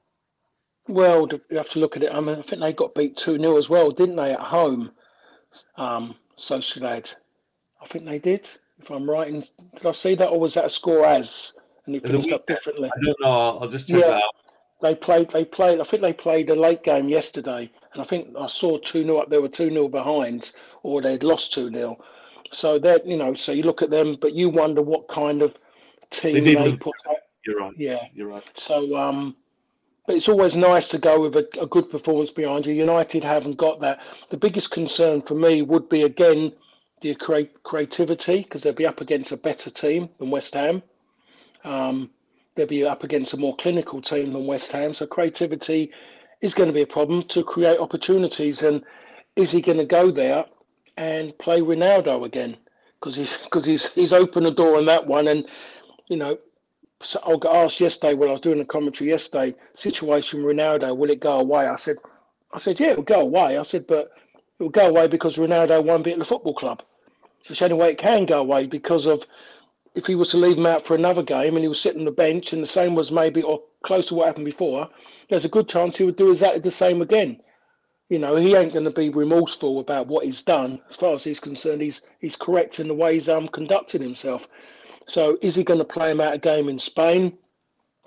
[0.88, 2.12] Well, you have to look at it.
[2.12, 4.92] I mean, I think they got beat 2 0 as well, didn't they, at home?
[5.78, 7.14] Um, Sociedad.
[7.80, 8.50] I think they did,
[8.82, 9.32] if I'm right.
[9.32, 11.54] Did I see that, or was that a score as?
[11.86, 12.90] And it finished up differently.
[12.90, 13.60] I don't know.
[13.60, 14.36] I'll just check yeah, that out.
[14.82, 17.70] They played, they played, I think they played a late game yesterday.
[17.94, 20.52] And I think I saw 2 0 up, they were 2 0 behind,
[20.84, 21.98] or they'd lost 2 0.
[22.54, 25.54] So that, you know, so you look at them, but you wonder what kind of
[26.12, 27.18] team they, they put out.
[27.46, 27.74] You're right.
[27.78, 28.06] Yeah.
[28.14, 28.44] You're right.
[28.56, 29.36] So, um,
[30.08, 32.74] but it's always nice to go with a, a, good performance behind you.
[32.74, 34.00] United haven't got that.
[34.32, 36.52] The biggest concern for me would be again
[37.02, 37.16] the
[37.64, 40.82] creativity because they'll be up against a better team than West Ham.
[41.64, 42.10] Um,
[42.60, 44.94] they'll be up against a more clinical team than West Ham.
[44.94, 45.92] So creativity
[46.42, 48.62] is going to be a problem to create opportunities.
[48.62, 48.84] And
[49.38, 50.44] is he going to go there
[50.98, 52.58] and play Ronaldo again?
[53.00, 55.30] Because he's because he's he's opened the door on that one.
[55.30, 55.46] And
[56.10, 56.38] you know,
[57.02, 61.10] so I got asked yesterday when I was doing the commentary yesterday, situation Ronaldo, will
[61.10, 61.66] it go away?
[61.66, 61.96] I said,
[62.52, 63.58] I said, yeah, it'll go away.
[63.58, 64.12] I said, but
[64.60, 66.82] it'll go away because Ronaldo won't be at the football club.
[67.40, 69.24] It's the only way it can go away because of
[69.96, 72.06] if he was to leave him out for another game and he was sitting on
[72.06, 74.90] the bench and the same was maybe or close to what happened before,
[75.30, 77.40] there's a good chance he would do exactly the same again.
[78.10, 80.82] You know, he ain't going to be remorseful about what he's done.
[80.90, 84.48] As far as he's concerned, he's he's correct in the way he's um, conducting himself.
[85.08, 87.38] So is he going to play him out a game in Spain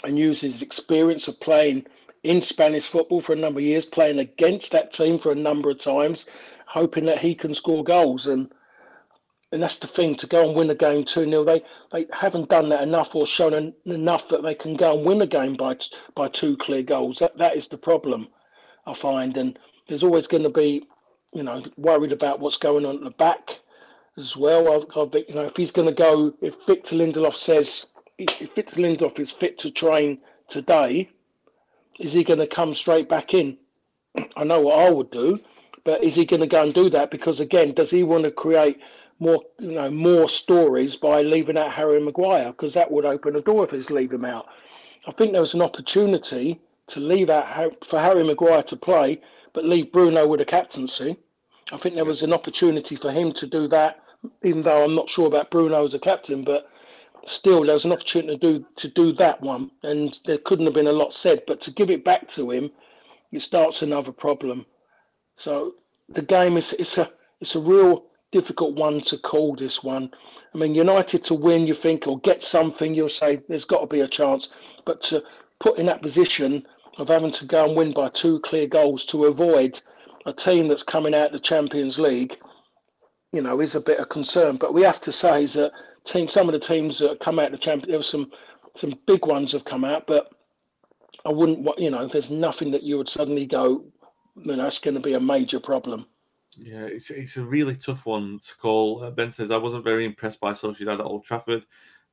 [0.03, 1.87] and use his experience of playing
[2.25, 5.71] in Spanish football for a number of years, playing against that team for a number
[5.71, 6.27] of times,
[6.67, 8.53] hoping that he can score goals and
[9.53, 11.45] and that's the thing to go and win a game 2 0.
[11.45, 15.07] They they haven't done that enough or shown en- enough that they can go and
[15.07, 15.77] win a game by
[16.17, 17.19] by two clear goals.
[17.19, 18.29] That that is the problem,
[18.87, 19.37] I find.
[19.37, 20.87] And there's always going to be,
[21.33, 23.61] you know, worried about what's going on at the back
[24.17, 24.69] as well.
[24.69, 27.87] I, I you know, if he's going to go, if Victor Lindelof says
[28.19, 31.11] if Victor Lindelof is fit to train today,
[31.99, 33.59] is he going to come straight back in?
[34.37, 35.39] I know what I would do,
[35.85, 37.11] but is he going to go and do that?
[37.11, 38.79] Because again, does he want to create
[39.23, 42.53] more, you know, more stories by leaving out Harry Maguire?
[42.53, 44.47] Because that would open a door if he's leave him out.
[45.07, 49.21] I think there was an opportunity to leave out for Harry Maguire to play,
[49.53, 51.17] but leave Bruno with a captaincy.
[51.73, 54.03] I think there was an opportunity for him to do that
[54.45, 56.69] even though I'm not sure about Bruno as a captain, but
[57.27, 60.75] still there was an opportunity to do to do that one, and there couldn't have
[60.75, 61.43] been a lot said.
[61.47, 62.71] But to give it back to him,
[63.31, 64.67] it starts another problem.
[65.37, 65.75] So
[66.09, 67.11] the game is it's a
[67.41, 70.11] it's a real difficult one to call this one.
[70.55, 73.87] I mean, United to win, you think, or get something, you'll say there's got to
[73.87, 74.49] be a chance.
[74.85, 75.23] But to
[75.61, 76.67] put in that position
[76.99, 79.81] of having to go and win by two clear goals to avoid
[80.27, 82.37] a team that's coming out of the Champions League
[83.33, 84.57] you know, is a bit of concern.
[84.57, 85.73] But we have to say that
[86.05, 88.31] team, some of the teams that come out of the Champions, there were some
[88.77, 90.31] some big ones have come out, but
[91.27, 93.85] I wouldn't, you know, there's nothing that you would suddenly go,
[94.35, 96.07] you know, going to be a major problem.
[96.59, 99.03] Yeah, it's it's a really tough one to call.
[99.03, 101.65] Uh, ben says I wasn't very impressed by Sociedad at Old Trafford.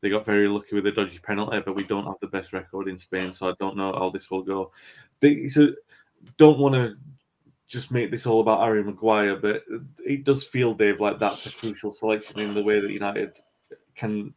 [0.02, 2.88] They got very lucky with a dodgy penalty, but we don't have the best record
[2.88, 4.72] in Spain, so I don't know how this will go.
[5.20, 5.74] They so
[6.38, 6.96] don't want to
[7.68, 9.64] just make this all about Harry Maguire, but
[10.04, 13.34] it does feel, Dave, like that's a crucial selection in the way that United
[13.96, 14.34] can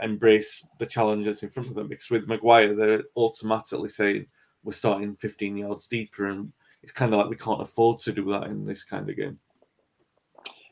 [0.00, 1.88] embrace the challenge that's in front of them.
[1.88, 4.26] Because with Maguire, they're automatically saying
[4.62, 6.52] we're starting 15 yards deeper, and
[6.84, 9.38] it's kind of like we can't afford to do that in this kind of game.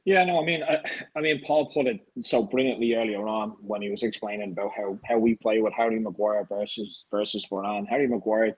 [0.04, 0.82] Yeah, no, I mean, I,
[1.16, 4.98] I mean, Paul put it so brilliantly earlier on when he was explaining about how,
[5.04, 7.88] how we play with Harry Maguire versus versus Varane.
[7.88, 8.56] Harry Maguire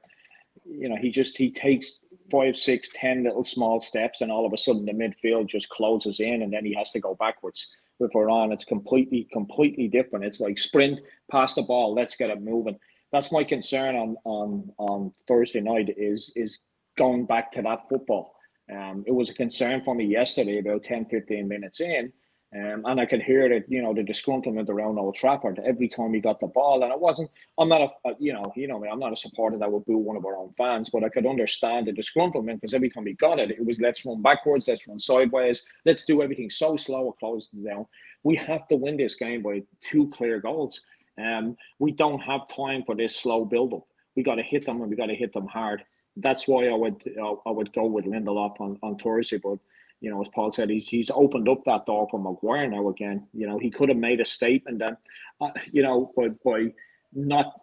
[0.64, 2.00] you know, he just he takes
[2.30, 6.20] five, six, ten little small steps, and all of a sudden the midfield just closes
[6.20, 7.70] in, and then he has to go backwards.
[8.00, 10.24] With Varane, it's completely, completely different.
[10.24, 11.00] It's like sprint,
[11.30, 12.76] pass the ball, let's get it moving.
[13.12, 16.60] That's my concern on on on Thursday night is is
[16.96, 18.34] going back to that football.
[18.72, 22.12] Um, it was a concern for me yesterday about 10, 15 minutes in.
[22.54, 26.14] Um, and I could hear that, you know, the disgruntlement around Old Trafford every time
[26.14, 26.84] he got the ball.
[26.84, 27.28] And it wasn't,
[27.58, 30.16] I'm not a, you know, you know, I'm not a supporter that would boo one
[30.16, 33.40] of our own fans, but I could understand the disgruntlement because every time he got
[33.40, 37.18] it, it was let's run backwards, let's run sideways, let's do everything so slow it
[37.18, 37.86] closes down.
[38.22, 40.80] We have to win this game by two clear goals.
[41.18, 43.86] Um, we don't have time for this slow build up.
[44.14, 45.82] We got to hit them and we got to hit them hard.
[46.16, 49.58] That's why I would uh, I would go with Lindelof on, on Thursday, but
[50.00, 53.26] you know, as Paul said, he's he's opened up that door for Maguire now again.
[53.32, 54.96] You know, he could have made a statement and,
[55.40, 56.72] uh, you know, but by
[57.14, 57.60] not,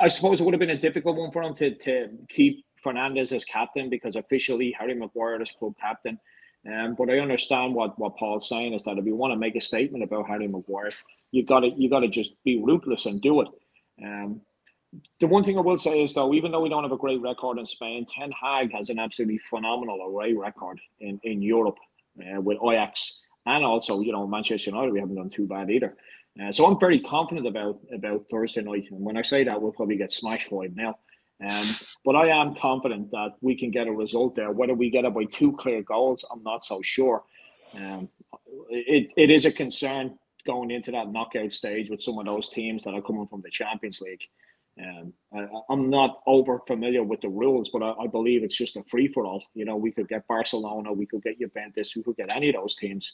[0.00, 3.32] I suppose it would have been a difficult one for him to to keep Fernandes
[3.32, 6.18] as captain because officially Harry Maguire is club captain.
[6.66, 9.56] Um, but I understand what, what Paul's saying is that if you want to make
[9.56, 10.92] a statement about Harry Maguire,
[11.32, 13.48] you got to you got to just be ruthless and do it.
[14.02, 14.40] Um,
[15.20, 17.20] the one thing I will say is though, even though we don't have a great
[17.20, 21.78] record in Spain, Ten Hag has an absolutely phenomenal away record in in Europe
[22.20, 24.92] uh, with Ajax and also you know Manchester United.
[24.92, 25.96] We haven't done too bad either.
[26.42, 28.84] Uh, so I'm very confident about about Thursday night.
[28.90, 30.98] And when I say that, we'll probably get smashed five now.
[31.48, 31.66] Um,
[32.04, 34.52] but I am confident that we can get a result there.
[34.52, 37.24] Whether we get it by two clear goals, I'm not so sure.
[37.74, 38.08] Um,
[38.70, 42.84] it, it is a concern going into that knockout stage with some of those teams
[42.84, 44.22] that are coming from the Champions League.
[44.80, 48.76] Um, I, am not over familiar with the rules, but I, I believe it's just
[48.76, 49.44] a free for all.
[49.54, 52.54] You know, we could get Barcelona, we could get Juventus, we could get any of
[52.54, 53.12] those teams.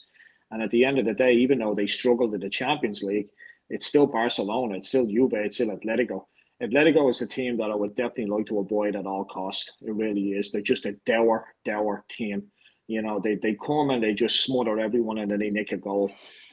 [0.51, 3.27] And at the end of the day, even though they struggled in the Champions League,
[3.69, 6.25] it's still Barcelona, it's still Juve, it's still Atletico.
[6.61, 9.71] Atletico is a team that I would definitely like to avoid at all costs.
[9.81, 10.51] It really is.
[10.51, 12.43] They're just a dour, dour team.
[12.87, 15.77] You know, they, they come and they just smother everyone and then they nick a
[15.77, 16.11] goal.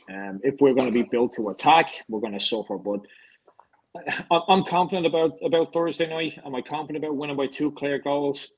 [0.08, 2.76] Um, if we're going to be built to attack, we're going to suffer.
[2.76, 3.00] But
[4.30, 6.38] I'm confident about about Thursday night.
[6.44, 8.48] Am I confident about winning by two clear goals?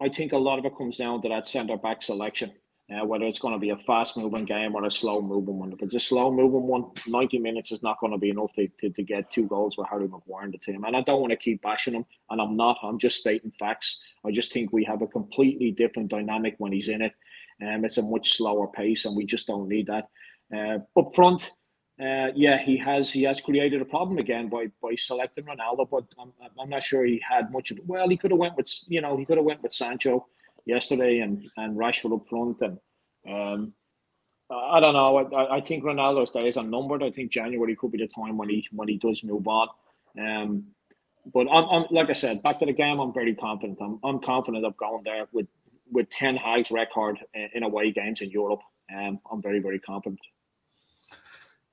[0.00, 2.52] I think a lot of it comes down to that centre back selection.
[2.90, 5.72] Uh, whether it's going to be a fast moving game or a slow moving one.
[5.72, 8.66] If it's a slow moving one, 90 minutes is not going to be enough to,
[8.66, 10.82] to, to get two goals with Harry Maguire in the team.
[10.82, 12.78] And I don't want to keep bashing him, and I'm not.
[12.82, 14.00] I'm just stating facts.
[14.26, 17.12] I just think we have a completely different dynamic when he's in it.
[17.62, 20.08] Um, it's a much slower pace, and we just don't need that.
[20.52, 21.52] Uh, up front,
[22.00, 26.04] uh, yeah, he has he has created a problem again by by selecting Ronaldo, but
[26.18, 27.78] I'm, I'm not sure he had much of.
[27.86, 30.26] Well, he could have went with you know he could have went with Sancho
[30.64, 32.78] yesterday and and Rashford up front, and
[33.28, 33.74] um,
[34.50, 35.18] I don't know.
[35.18, 37.02] I, I think Ronaldo's days are numbered.
[37.02, 39.68] I think January could be the time when he when he does move on.
[40.18, 40.64] Um,
[41.34, 42.98] but I'm, I'm like I said, back to the game.
[42.98, 43.78] I'm very confident.
[43.82, 45.48] I'm I'm confident of going there with
[45.92, 47.18] with Ten Hag's record
[47.52, 48.60] in away games in Europe.
[48.90, 50.20] Um, I'm very very confident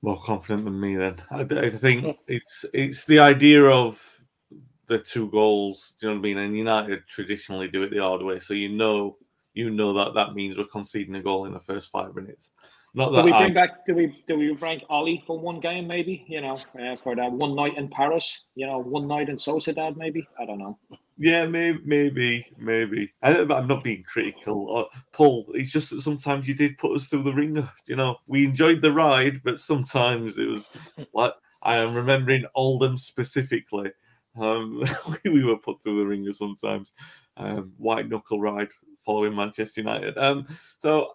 [0.02, 0.96] more confident than me.
[0.96, 4.02] Then I, I, think it's it's the idea of
[4.86, 5.94] the two goals.
[6.00, 6.38] Do you know what I mean?
[6.38, 9.16] And United traditionally do it the hard way, so you know
[9.54, 12.50] you know that that means we're conceding a goal in the first five minutes.
[12.94, 13.86] Not that do we bring I, back?
[13.86, 15.86] Do we do we rank Ole for one game?
[15.86, 18.44] Maybe you know uh, for that one night in Paris.
[18.54, 19.96] You know, one night in Sociedad.
[19.96, 20.78] Maybe I don't know.
[21.20, 23.12] Yeah, maybe, maybe, maybe.
[23.22, 24.76] I, am not being critical.
[24.76, 27.68] Uh, Paul, it's just that sometimes you did put us through the ringer.
[27.86, 30.68] You know, we enjoyed the ride, but sometimes it was
[31.12, 33.90] like I am remembering Oldham specifically.
[34.40, 34.84] Um,
[35.24, 36.92] we were put through the ringer sometimes.
[37.36, 38.68] Um, white knuckle ride
[39.04, 40.16] following Manchester United.
[40.18, 40.46] Um,
[40.78, 41.14] so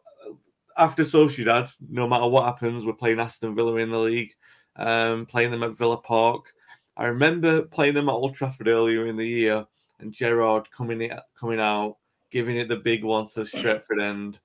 [0.77, 4.33] after Sociedad, no matter what happens, we're playing Aston Villa in the league,
[4.75, 6.51] um, playing them at Villa Park.
[6.97, 9.65] I remember playing them at Old Trafford earlier in the year
[10.03, 11.97] and Gerrard coming in, coming out,
[12.31, 14.39] giving it the big one to Stretford End.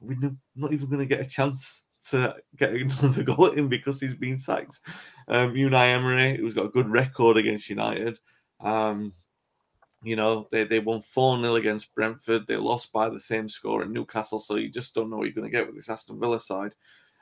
[0.00, 4.00] We're not even going to get a chance to get another goal at him because
[4.00, 4.80] he's been sacked.
[5.26, 8.18] Um, Unai Emery, who's got a good record against United,
[8.60, 9.12] um,
[10.02, 12.46] you know, they, they won 4 0 against Brentford.
[12.46, 14.38] They lost by the same score in Newcastle.
[14.38, 16.74] So you just don't know what you're going to get with this Aston Villa side.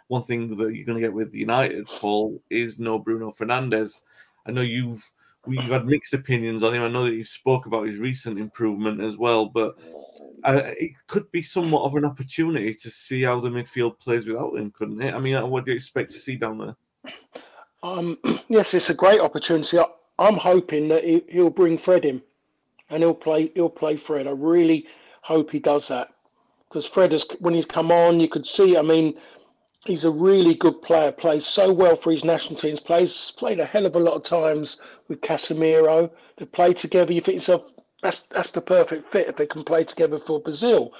[0.09, 4.03] One thing that you're going to get with United, Paul, is no Bruno Fernandes.
[4.47, 5.11] I know you've
[5.47, 6.83] we've had mixed opinions on him.
[6.83, 9.77] I know that you spoke about his recent improvement as well, but
[10.45, 14.57] uh, it could be somewhat of an opportunity to see how the midfield plays without
[14.57, 15.15] him, couldn't it?
[15.15, 17.13] I mean, what do you expect to see down there?
[17.83, 18.19] Um,
[18.49, 19.79] yes, it's a great opportunity.
[19.79, 19.87] I,
[20.19, 22.23] am hoping that he, he'll bring Fred in,
[22.91, 23.51] and he'll play.
[23.55, 24.27] He'll play Fred.
[24.27, 24.87] I really
[25.23, 26.09] hope he does that
[26.69, 28.77] because Fred has, when he's come on, you could see.
[28.77, 29.19] I mean,
[29.87, 31.12] he's a really good player.
[31.12, 32.80] Plays so well for his national teams.
[32.80, 34.78] Plays played a hell of a lot of times
[35.09, 36.11] with Casemiro.
[36.39, 37.12] They play together.
[37.12, 37.62] You think yourself,
[38.03, 40.93] that's that's the perfect fit if they can play together for Brazil.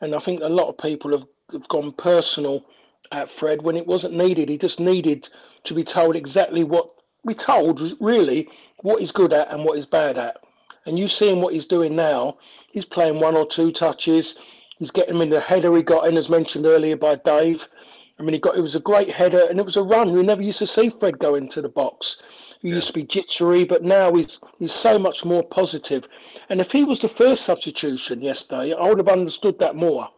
[0.00, 2.64] And I think a lot of people have, have gone personal
[3.12, 4.48] at Fred when it wasn't needed.
[4.48, 5.28] He just needed
[5.64, 6.90] to be told exactly what
[7.24, 8.48] we told really
[8.80, 10.38] what he's good at and what he's bad at.
[10.86, 12.38] And you seeing what he's doing now,
[12.72, 14.38] he's playing one or two touches.
[14.78, 17.62] He's getting in the header he got in, as mentioned earlier by Dave.
[18.18, 20.12] I mean, he got it was a great header, and it was a run.
[20.12, 22.18] We never used to see Fred go into the box.
[22.60, 22.76] He yeah.
[22.76, 26.04] used to be jittery, but now he's he's so much more positive.
[26.48, 30.08] And if he was the first substitution yesterday, I would have understood that more.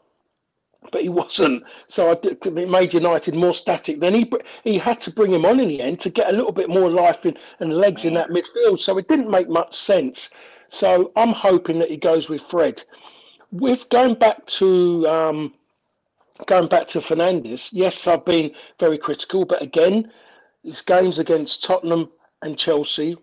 [0.92, 4.00] But he wasn't, so I did, it made United more static.
[4.00, 4.30] Then he
[4.64, 6.90] he had to bring him on in the end to get a little bit more
[6.90, 8.80] life in, and legs in that midfield.
[8.80, 10.28] So it didn't make much sense.
[10.68, 12.82] So I'm hoping that he goes with Fred.
[13.50, 15.54] With going back to um,
[16.46, 20.10] going back to Fernandes, yes, I've been very critical, but again,
[20.62, 22.10] his games against Tottenham
[22.42, 23.16] and Chelsea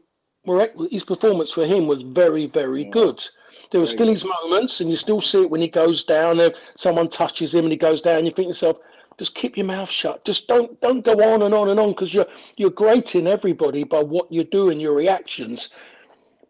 [0.46, 2.92] were his performance for him was very, very yeah.
[2.92, 3.28] good.
[3.72, 6.38] There were still his moments, and you still see it when he goes down.
[6.38, 8.26] There, someone touches him, and he goes down.
[8.26, 8.78] You think yourself,
[9.18, 10.26] just keep your mouth shut.
[10.26, 12.26] Just don't don't go on and on and on because you're
[12.58, 15.70] you're grating everybody by what you're doing, your reactions.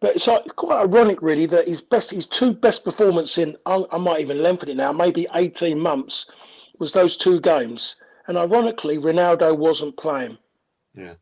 [0.00, 3.84] But it's like, quite ironic, really, that his best, his two best performances in, I,
[3.92, 6.26] I might even lengthen it now, maybe 18 months,
[6.78, 7.96] was those two games.
[8.26, 10.38] And ironically, Ronaldo wasn't playing.
[10.94, 11.14] Yeah.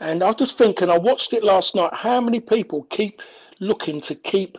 [0.00, 1.94] And I was just thinking, I watched it last night.
[1.94, 3.20] How many people keep
[3.60, 4.58] looking to keep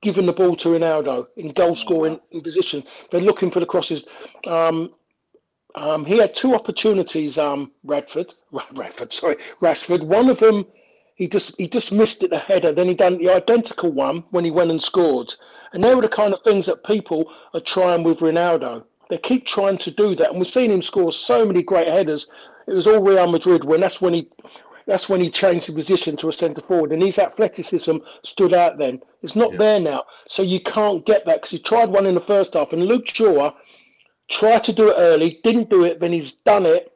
[0.00, 2.82] giving the ball to Ronaldo in goal scoring in position?
[3.10, 4.06] They're looking for the crosses.
[4.46, 4.92] Um,
[5.74, 8.34] um, he had two opportunities, um, Radford,
[8.72, 10.02] Radford, sorry, Rashford.
[10.02, 10.66] One of them,
[11.14, 12.72] he just he just missed it the header.
[12.72, 15.34] Then he done the identical one when he went and scored.
[15.72, 18.84] And they were the kind of things that people are trying with Ronaldo.
[19.10, 22.28] They keep trying to do that, and we've seen him score so many great headers.
[22.66, 24.28] It was all Real Madrid when that's when he
[24.86, 28.78] that's when he changed the position to a centre forward, and his athleticism stood out
[28.78, 29.00] then.
[29.22, 29.58] It's not yeah.
[29.58, 32.72] there now, so you can't get that because he tried one in the first half,
[32.72, 33.52] and Luke Shaw
[34.30, 36.92] tried to do it early, didn't do it, then he's done it,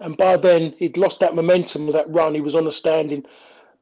[0.00, 2.34] and by then he'd lost that momentum of that run.
[2.34, 3.24] He was on a standing,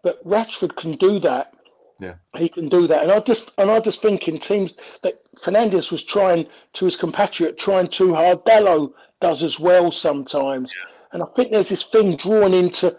[0.02, 1.52] but Rashford can do that.
[2.00, 5.20] Yeah, he can do that, and I just and I just think in teams that
[5.42, 8.44] Fernandes was trying to his compatriot, trying too hard.
[8.44, 10.94] Bello does as well sometimes, yeah.
[11.12, 12.96] and I think there's this thing drawn into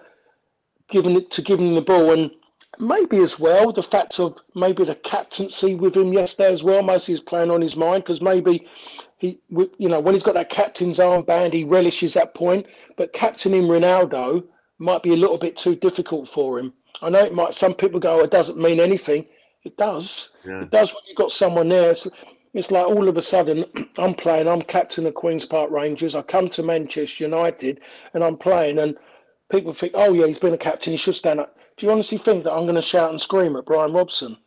[0.90, 2.32] giving it to giving the ball, and
[2.80, 6.82] maybe as well the fact of maybe the captaincy with him yesterday as well.
[6.82, 8.68] Most he's playing on his mind because maybe
[9.18, 12.66] he, you know, when he's got that captain's armband, he relishes that point.
[12.98, 14.44] But captaining Ronaldo
[14.78, 16.74] might be a little bit too difficult for him.
[17.02, 17.54] I know it might.
[17.54, 19.26] Some people go, oh, "It doesn't mean anything."
[19.64, 20.32] It does.
[20.46, 20.64] Yeah.
[20.64, 21.92] It does when you've got someone there.
[21.92, 22.08] It's,
[22.54, 23.66] it's like all of a sudden
[23.98, 24.48] I'm playing.
[24.48, 26.16] I'm captain of Queens Park Rangers.
[26.16, 27.82] I come to Manchester United
[28.14, 28.98] and I'm playing, and
[29.52, 30.92] people think, "Oh yeah, he's been a captain.
[30.94, 33.56] He should stand up." Do you honestly think that I'm going to shout and scream
[33.56, 34.38] at Brian Robson?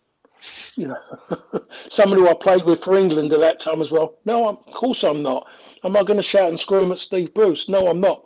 [0.74, 0.98] You know,
[1.90, 4.16] somebody who I played with for England at that time as well.
[4.24, 5.46] No, I'm, of course I'm not.
[5.84, 7.68] Am I going to shout and scream at Steve Bruce?
[7.68, 8.24] No, I'm not.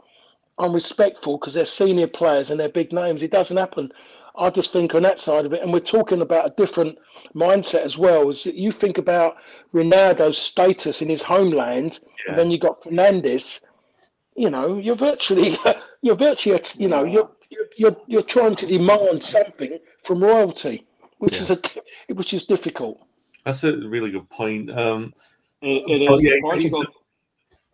[0.59, 3.23] I'm respectful because they're senior players and they're big names.
[3.23, 3.93] It doesn't happen.
[4.39, 6.99] I just think on that side of it, and we're talking about a different
[7.35, 8.29] mindset as well.
[8.31, 9.37] Is you think about
[9.75, 12.31] Ronaldo's status in his homeland, yeah.
[12.31, 13.61] and then you got Fernandes.
[14.37, 15.59] You know, you're virtually,
[16.03, 17.31] you're virtually, you know, you're
[17.77, 20.87] you're you're trying to demand something from royalty,
[21.19, 21.43] which yeah.
[21.43, 21.61] is a
[22.15, 22.99] which is difficult.
[23.45, 24.71] That's a really good point.
[24.71, 25.15] Um,
[25.63, 26.23] it, it is.
[26.23, 26.85] Yeah, Portugal,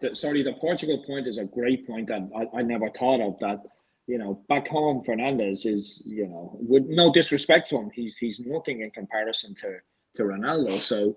[0.00, 3.38] the, sorry, the Portugal point is a great point that I, I never thought of.
[3.40, 3.62] That
[4.07, 8.40] you know, back home, Fernandes is you know, with no disrespect to him, he's he's
[8.40, 9.78] nothing in comparison to
[10.16, 10.80] to Ronaldo.
[10.80, 11.16] So,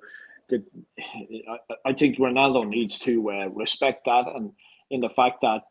[0.50, 0.64] the,
[1.00, 4.52] I, I think Ronaldo needs to uh, respect that, and
[4.92, 5.64] in the fact that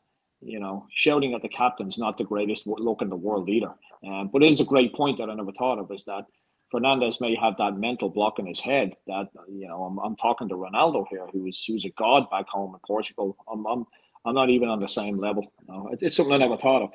[0.45, 3.73] you know, shouting at the captain's not the greatest look in the world either.
[4.07, 6.27] Um, but it is a great point that I never thought of is that
[6.73, 10.49] Fernandes may have that mental block in his head that you know I'm, I'm talking
[10.49, 13.37] to Ronaldo here, who's who's a god back home in Portugal.
[13.51, 13.85] I'm I'm,
[14.27, 15.53] I'm not even on the same level.
[15.69, 16.93] No, it's something I never thought of.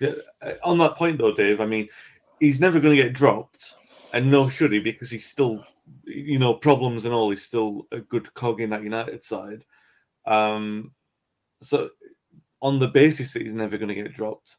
[0.00, 1.60] Yeah, uh, on that point though, Dave.
[1.60, 1.88] I mean,
[2.40, 3.76] he's never going to get dropped,
[4.12, 5.64] and no should he because he's still,
[6.04, 7.30] you know, problems and all.
[7.30, 9.64] He's still a good cog in that United side.
[10.26, 10.92] Um,
[11.62, 11.90] so
[12.60, 14.56] on the basis that he's never going to get dropped,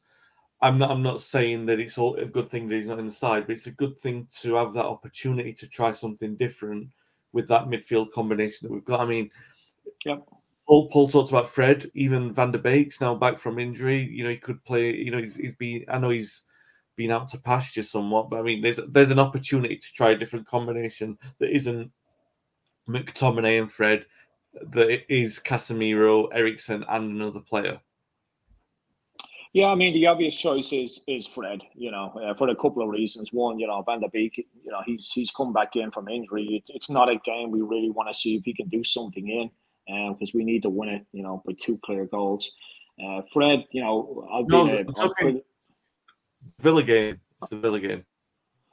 [0.61, 0.89] I'm not.
[0.89, 3.45] I'm not saying that it's all a good thing that he's not in the side,
[3.45, 6.89] but it's a good thing to have that opportunity to try something different
[7.31, 9.01] with that midfield combination that we've got.
[9.01, 9.29] I mean,
[10.03, 10.17] yeah.
[10.67, 14.03] Paul, Paul talked about Fred, even Van der Beek's now back from injury.
[14.03, 14.93] You know, he could play.
[14.93, 15.85] You know, he's been.
[15.87, 16.43] I know he's
[16.97, 20.17] been out to pasture somewhat, but I mean, there's there's an opportunity to try a
[20.17, 21.91] different combination that isn't
[22.87, 24.05] McTominay and Fred,
[24.71, 27.79] that is Casemiro, Eriksen, and another player.
[29.53, 31.61] Yeah, I mean the obvious choice is is Fred.
[31.73, 33.31] You know, uh, for a couple of reasons.
[33.31, 34.37] One, you know, Van der Beek.
[34.37, 36.45] You know, he's he's come back in from injury.
[36.45, 39.27] It, it's not a game we really want to see if he can do something
[39.29, 39.49] in,
[39.87, 41.05] because um, we need to win it.
[41.13, 42.51] You know, by two clear goals.
[43.03, 45.41] Uh, Fred, you know, I'll be no, it's okay.
[46.59, 47.19] Villa game.
[47.41, 48.03] It's the Villa game.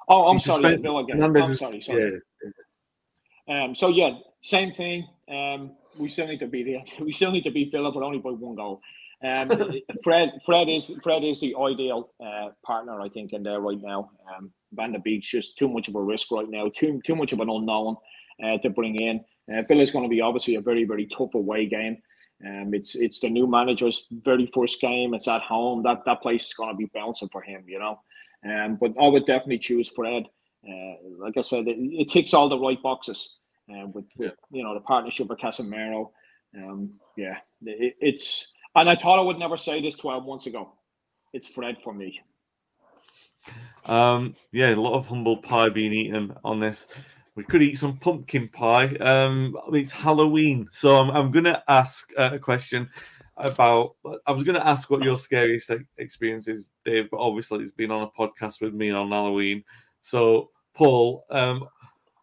[0.08, 0.76] Oh, I'm He's sorry.
[0.76, 1.22] Villa game.
[1.22, 2.20] I'm is- sorry, sorry.
[2.42, 3.64] yeah.
[3.64, 5.06] Um, so yeah, same thing.
[5.28, 6.90] Um, we still need to beat it.
[7.00, 8.80] We still need to beat Villa, but only by one goal.
[9.22, 9.48] Um,
[10.02, 14.10] Fred, Fred is Fred is the ideal uh, partner, I think, in there right now.
[14.34, 16.70] Um, Van der Beek's just too much of a risk right now.
[16.74, 17.96] Too too much of an unknown
[18.42, 19.24] uh, to bring in.
[19.52, 21.98] Uh, Villa's going to be obviously a very very tough away game.
[22.44, 25.14] Um, it's it's the new manager's very first game.
[25.14, 25.82] It's at home.
[25.82, 28.00] That that place is going to be bouncing for him, you know.
[28.44, 30.24] Um, but I would definitely choose Fred.
[30.66, 33.36] Uh, like I said, it, it ticks all the right boxes.
[33.70, 36.10] Uh, with, with you know the partnership with Casemiro,
[36.56, 38.48] um, yeah, it, it's.
[38.76, 40.72] And I thought I would never say this twelve months ago.
[41.32, 42.20] It's Fred for me.
[43.86, 46.88] Um, yeah, a lot of humble pie being eaten on this.
[47.36, 48.94] We could eat some pumpkin pie.
[48.96, 52.88] Um, I mean, it's Halloween, so I'm, I'm going to ask uh, a question
[53.36, 53.96] about.
[54.26, 57.90] I was going to ask what your scariest experience is, Dave, but obviously it's been
[57.90, 59.64] on a podcast with me on Halloween.
[60.02, 61.66] So, Paul, um,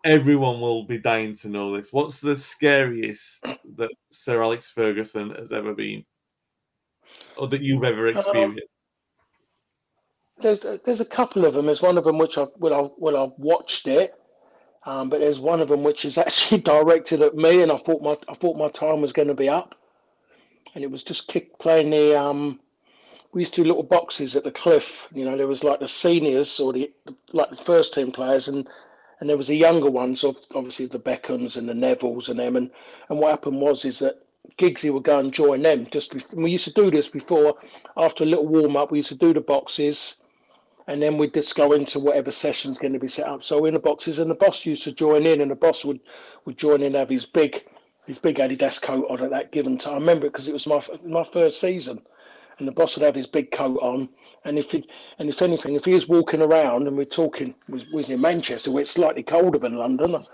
[0.04, 1.92] everyone will be dying to know this.
[1.92, 3.46] What's the scariest
[3.76, 6.06] that Sir Alex Ferguson has ever been,
[7.38, 8.64] or that you've ever experienced?
[10.42, 11.66] There's there's a couple of them.
[11.66, 14.14] There's one of them which I well I well I've watched it,
[14.86, 18.02] um, but there's one of them which is actually directed at me, and I thought
[18.02, 19.76] my I thought my time was going to be up,
[20.76, 22.60] and it was just kick playing the um.
[23.34, 24.84] We used to do little boxes at the cliff.
[25.14, 26.92] You know, there was like the seniors or the
[27.32, 28.68] like the first team players, and
[29.20, 32.56] and there was the younger ones, of obviously the Beckhams and the Nevilles and them.
[32.58, 32.72] And
[33.10, 34.22] and what happened was is that
[34.58, 35.88] Giggsy would go and join them.
[35.92, 37.56] Just we used to do this before,
[37.96, 38.92] after a little warm up.
[38.92, 40.18] We used to do the boxes,
[40.88, 43.44] and then we'd just go into whatever session's going to be set up.
[43.44, 46.00] So in the boxes, and the boss used to join in, and the boss would
[46.46, 47.64] would join in, have his big
[48.08, 49.94] his big Adidas coat on at that given time.
[49.94, 52.02] I remember it because it was my my first season,
[52.60, 54.10] and the boss would have his big coat on.
[54.44, 54.84] And if he,
[55.20, 58.72] and if anything, if he was walking around and we're talking, was was in Manchester
[58.72, 60.26] where it's slightly colder than London,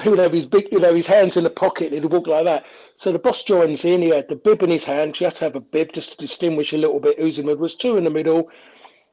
[0.00, 1.92] he would have his big, you know, his hands in the pocket.
[1.92, 2.64] He'd walk like that.
[2.96, 4.00] So the boss joins in.
[4.00, 5.20] He had the bib in his hand.
[5.20, 7.52] You have to have a bib just to distinguish a little bit who's in the
[7.52, 7.60] middle.
[7.60, 8.50] There's two in the middle.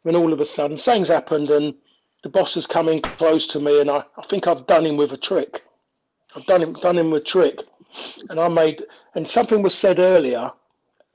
[0.04, 1.74] When all of a sudden something's happened and
[2.24, 5.12] the boss is coming close to me, and I, I think I've done him with
[5.12, 5.62] a trick.
[6.36, 7.60] I've done him done him with a trick,
[8.30, 8.84] and I made
[9.16, 10.52] and something was said earlier,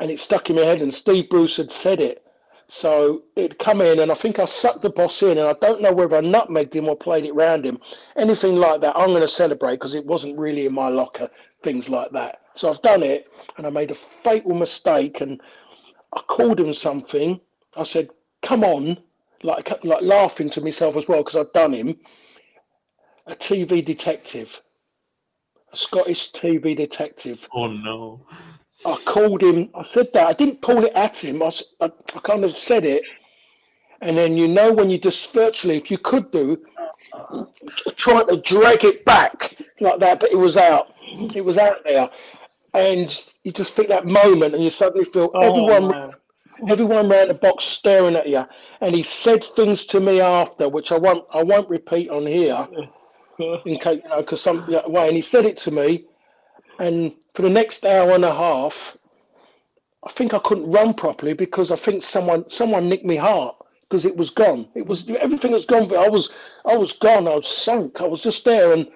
[0.00, 0.82] and it stuck in my head.
[0.82, 2.24] And Steve Bruce had said it,
[2.68, 5.82] so it'd come in, and I think I sucked the boss in, and I don't
[5.82, 7.78] know whether I nutmegged him or played it round him.
[8.16, 11.30] Anything like that, I'm going to celebrate because it wasn't really in my locker.
[11.62, 12.40] Things like that.
[12.56, 13.26] So I've done it,
[13.56, 15.40] and I made a fatal mistake, and
[16.14, 17.40] I called him something.
[17.76, 18.10] I said,
[18.44, 18.98] "Come on,"
[19.42, 21.98] like like laughing to myself as well because I'd done him.
[23.26, 24.60] A TV detective,
[25.72, 27.38] a Scottish TV detective.
[27.54, 28.26] Oh no!
[28.84, 29.70] I called him.
[29.74, 30.26] I said that.
[30.28, 31.42] I didn't call it at him.
[31.42, 31.90] I I
[32.22, 33.04] kind of said it.
[34.00, 36.58] And then you know when you just virtually, if you could do,
[37.96, 40.88] trying to drag it back like that, but it was out.
[41.34, 42.10] It was out there.
[42.74, 46.12] And you just think that moment and you suddenly feel Oh, everyone man.
[46.68, 48.44] Everyone around the box staring at you.
[48.80, 52.66] And he said things to me after, which I won't I won't repeat on here
[53.38, 55.08] in case you know, because some yeah, way.
[55.08, 56.04] And he said it to me,
[56.78, 58.96] and for the next hour and a half,
[60.04, 63.56] I think I couldn't run properly because I think someone someone nicked me heart
[63.88, 64.68] because it was gone.
[64.74, 65.88] It was everything was gone.
[65.88, 66.30] But I was
[66.64, 67.28] I was gone.
[67.28, 68.00] I was sunk.
[68.00, 68.88] I was just there and.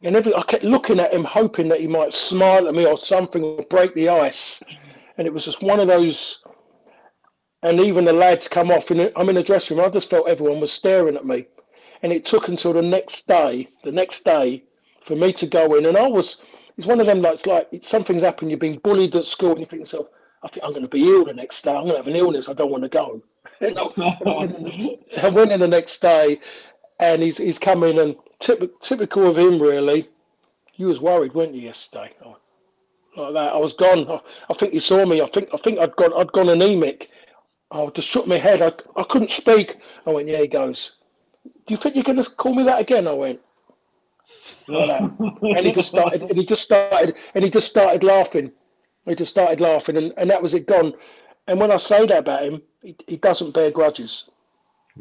[0.00, 2.96] And every, I kept looking at him, hoping that he might smile at me or
[2.96, 4.62] something or break the ice.
[5.16, 6.38] And it was just one of those.
[7.62, 9.86] And even the lads come off, and I'm in the dressing room.
[9.86, 11.46] I just felt everyone was staring at me.
[12.02, 14.62] And it took until the next day, the next day,
[15.06, 15.86] for me to go in.
[15.86, 16.36] And I was,
[16.76, 18.50] it's one of them like, it's like something's happened.
[18.52, 20.06] You've been bullied at school, and you think yourself,
[20.44, 21.70] I think I'm going to be ill the next day.
[21.70, 22.48] I'm going to have an illness.
[22.48, 23.22] I don't want to go.
[25.20, 26.38] I went in the next day,
[27.00, 30.08] and he's he's come in, and typical, typical of him, really.
[30.76, 32.12] You was worried, weren't you, yesterday?
[32.24, 32.36] Oh,
[33.16, 34.08] Like that, I was gone.
[34.08, 35.20] I, I think you saw me.
[35.20, 36.12] I think I think I'd gone.
[36.16, 37.10] I'd gone anemic.
[37.70, 38.62] I just shook my head.
[38.62, 39.76] I, I couldn't speak.
[40.06, 40.40] I went, yeah.
[40.40, 40.92] He goes,
[41.44, 43.06] do you think you're going to call me that again?
[43.06, 43.40] I went,
[44.68, 46.22] like and he just started.
[46.22, 47.14] And he just started.
[47.34, 48.52] And he just started laughing.
[49.04, 50.92] He just started laughing, and, and that was it gone.
[51.46, 54.24] And when I say that about him, he, he doesn't bear grudges.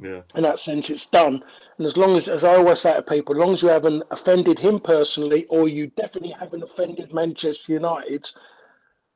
[0.01, 0.22] Yeah.
[0.36, 1.43] In that sense, it's done.
[1.78, 4.03] And as long as, as I always say to people, as long as you haven't
[4.11, 8.30] offended him personally, or you definitely haven't offended Manchester United,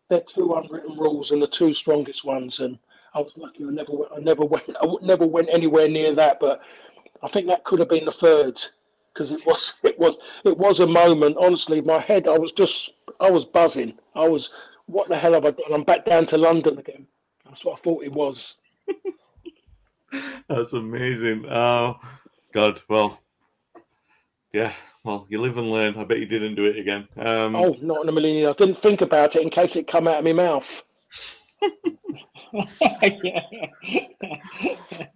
[0.10, 2.60] they're two unwritten rules and the two strongest ones.
[2.60, 2.78] And
[3.14, 6.40] I was lucky; I never, went, I never went, I never went anywhere near that.
[6.40, 6.62] But
[7.22, 8.62] I think that could have been the third
[9.14, 11.38] because it was, it was, it was a moment.
[11.40, 13.98] Honestly, my head, I was just, I was buzzing.
[14.16, 14.52] I was,
[14.86, 15.74] what the hell have I done?
[15.74, 17.06] I'm back down to London again.
[17.46, 18.56] That's what I thought it was.
[20.48, 21.46] That's amazing.
[21.50, 21.96] Oh,
[22.54, 23.20] God, well,
[24.54, 25.96] yeah, well, you live and learn.
[25.96, 27.08] I bet you didn't do it again.
[27.18, 28.56] Um, oh, not in a million years.
[28.58, 30.68] I didn't think about it in case it come out of my mouth.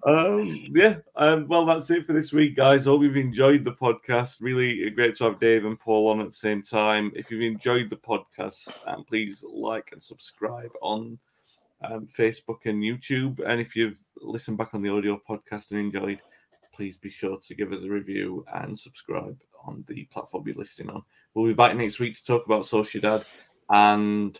[0.05, 2.85] um, yeah, um, well, that's it for this week, guys.
[2.85, 4.37] Hope you've enjoyed the podcast.
[4.41, 7.11] Really great to have Dave and Paul on at the same time.
[7.15, 11.17] If you've enjoyed the podcast, um, please like and subscribe on
[11.83, 13.39] um, Facebook and YouTube.
[13.47, 16.21] And if you've listened back on the audio podcast and enjoyed,
[16.73, 20.89] please be sure to give us a review and subscribe on the platform you're listening
[20.89, 21.03] on.
[21.33, 23.23] We'll be back next week to talk about Sociedad
[23.69, 24.39] and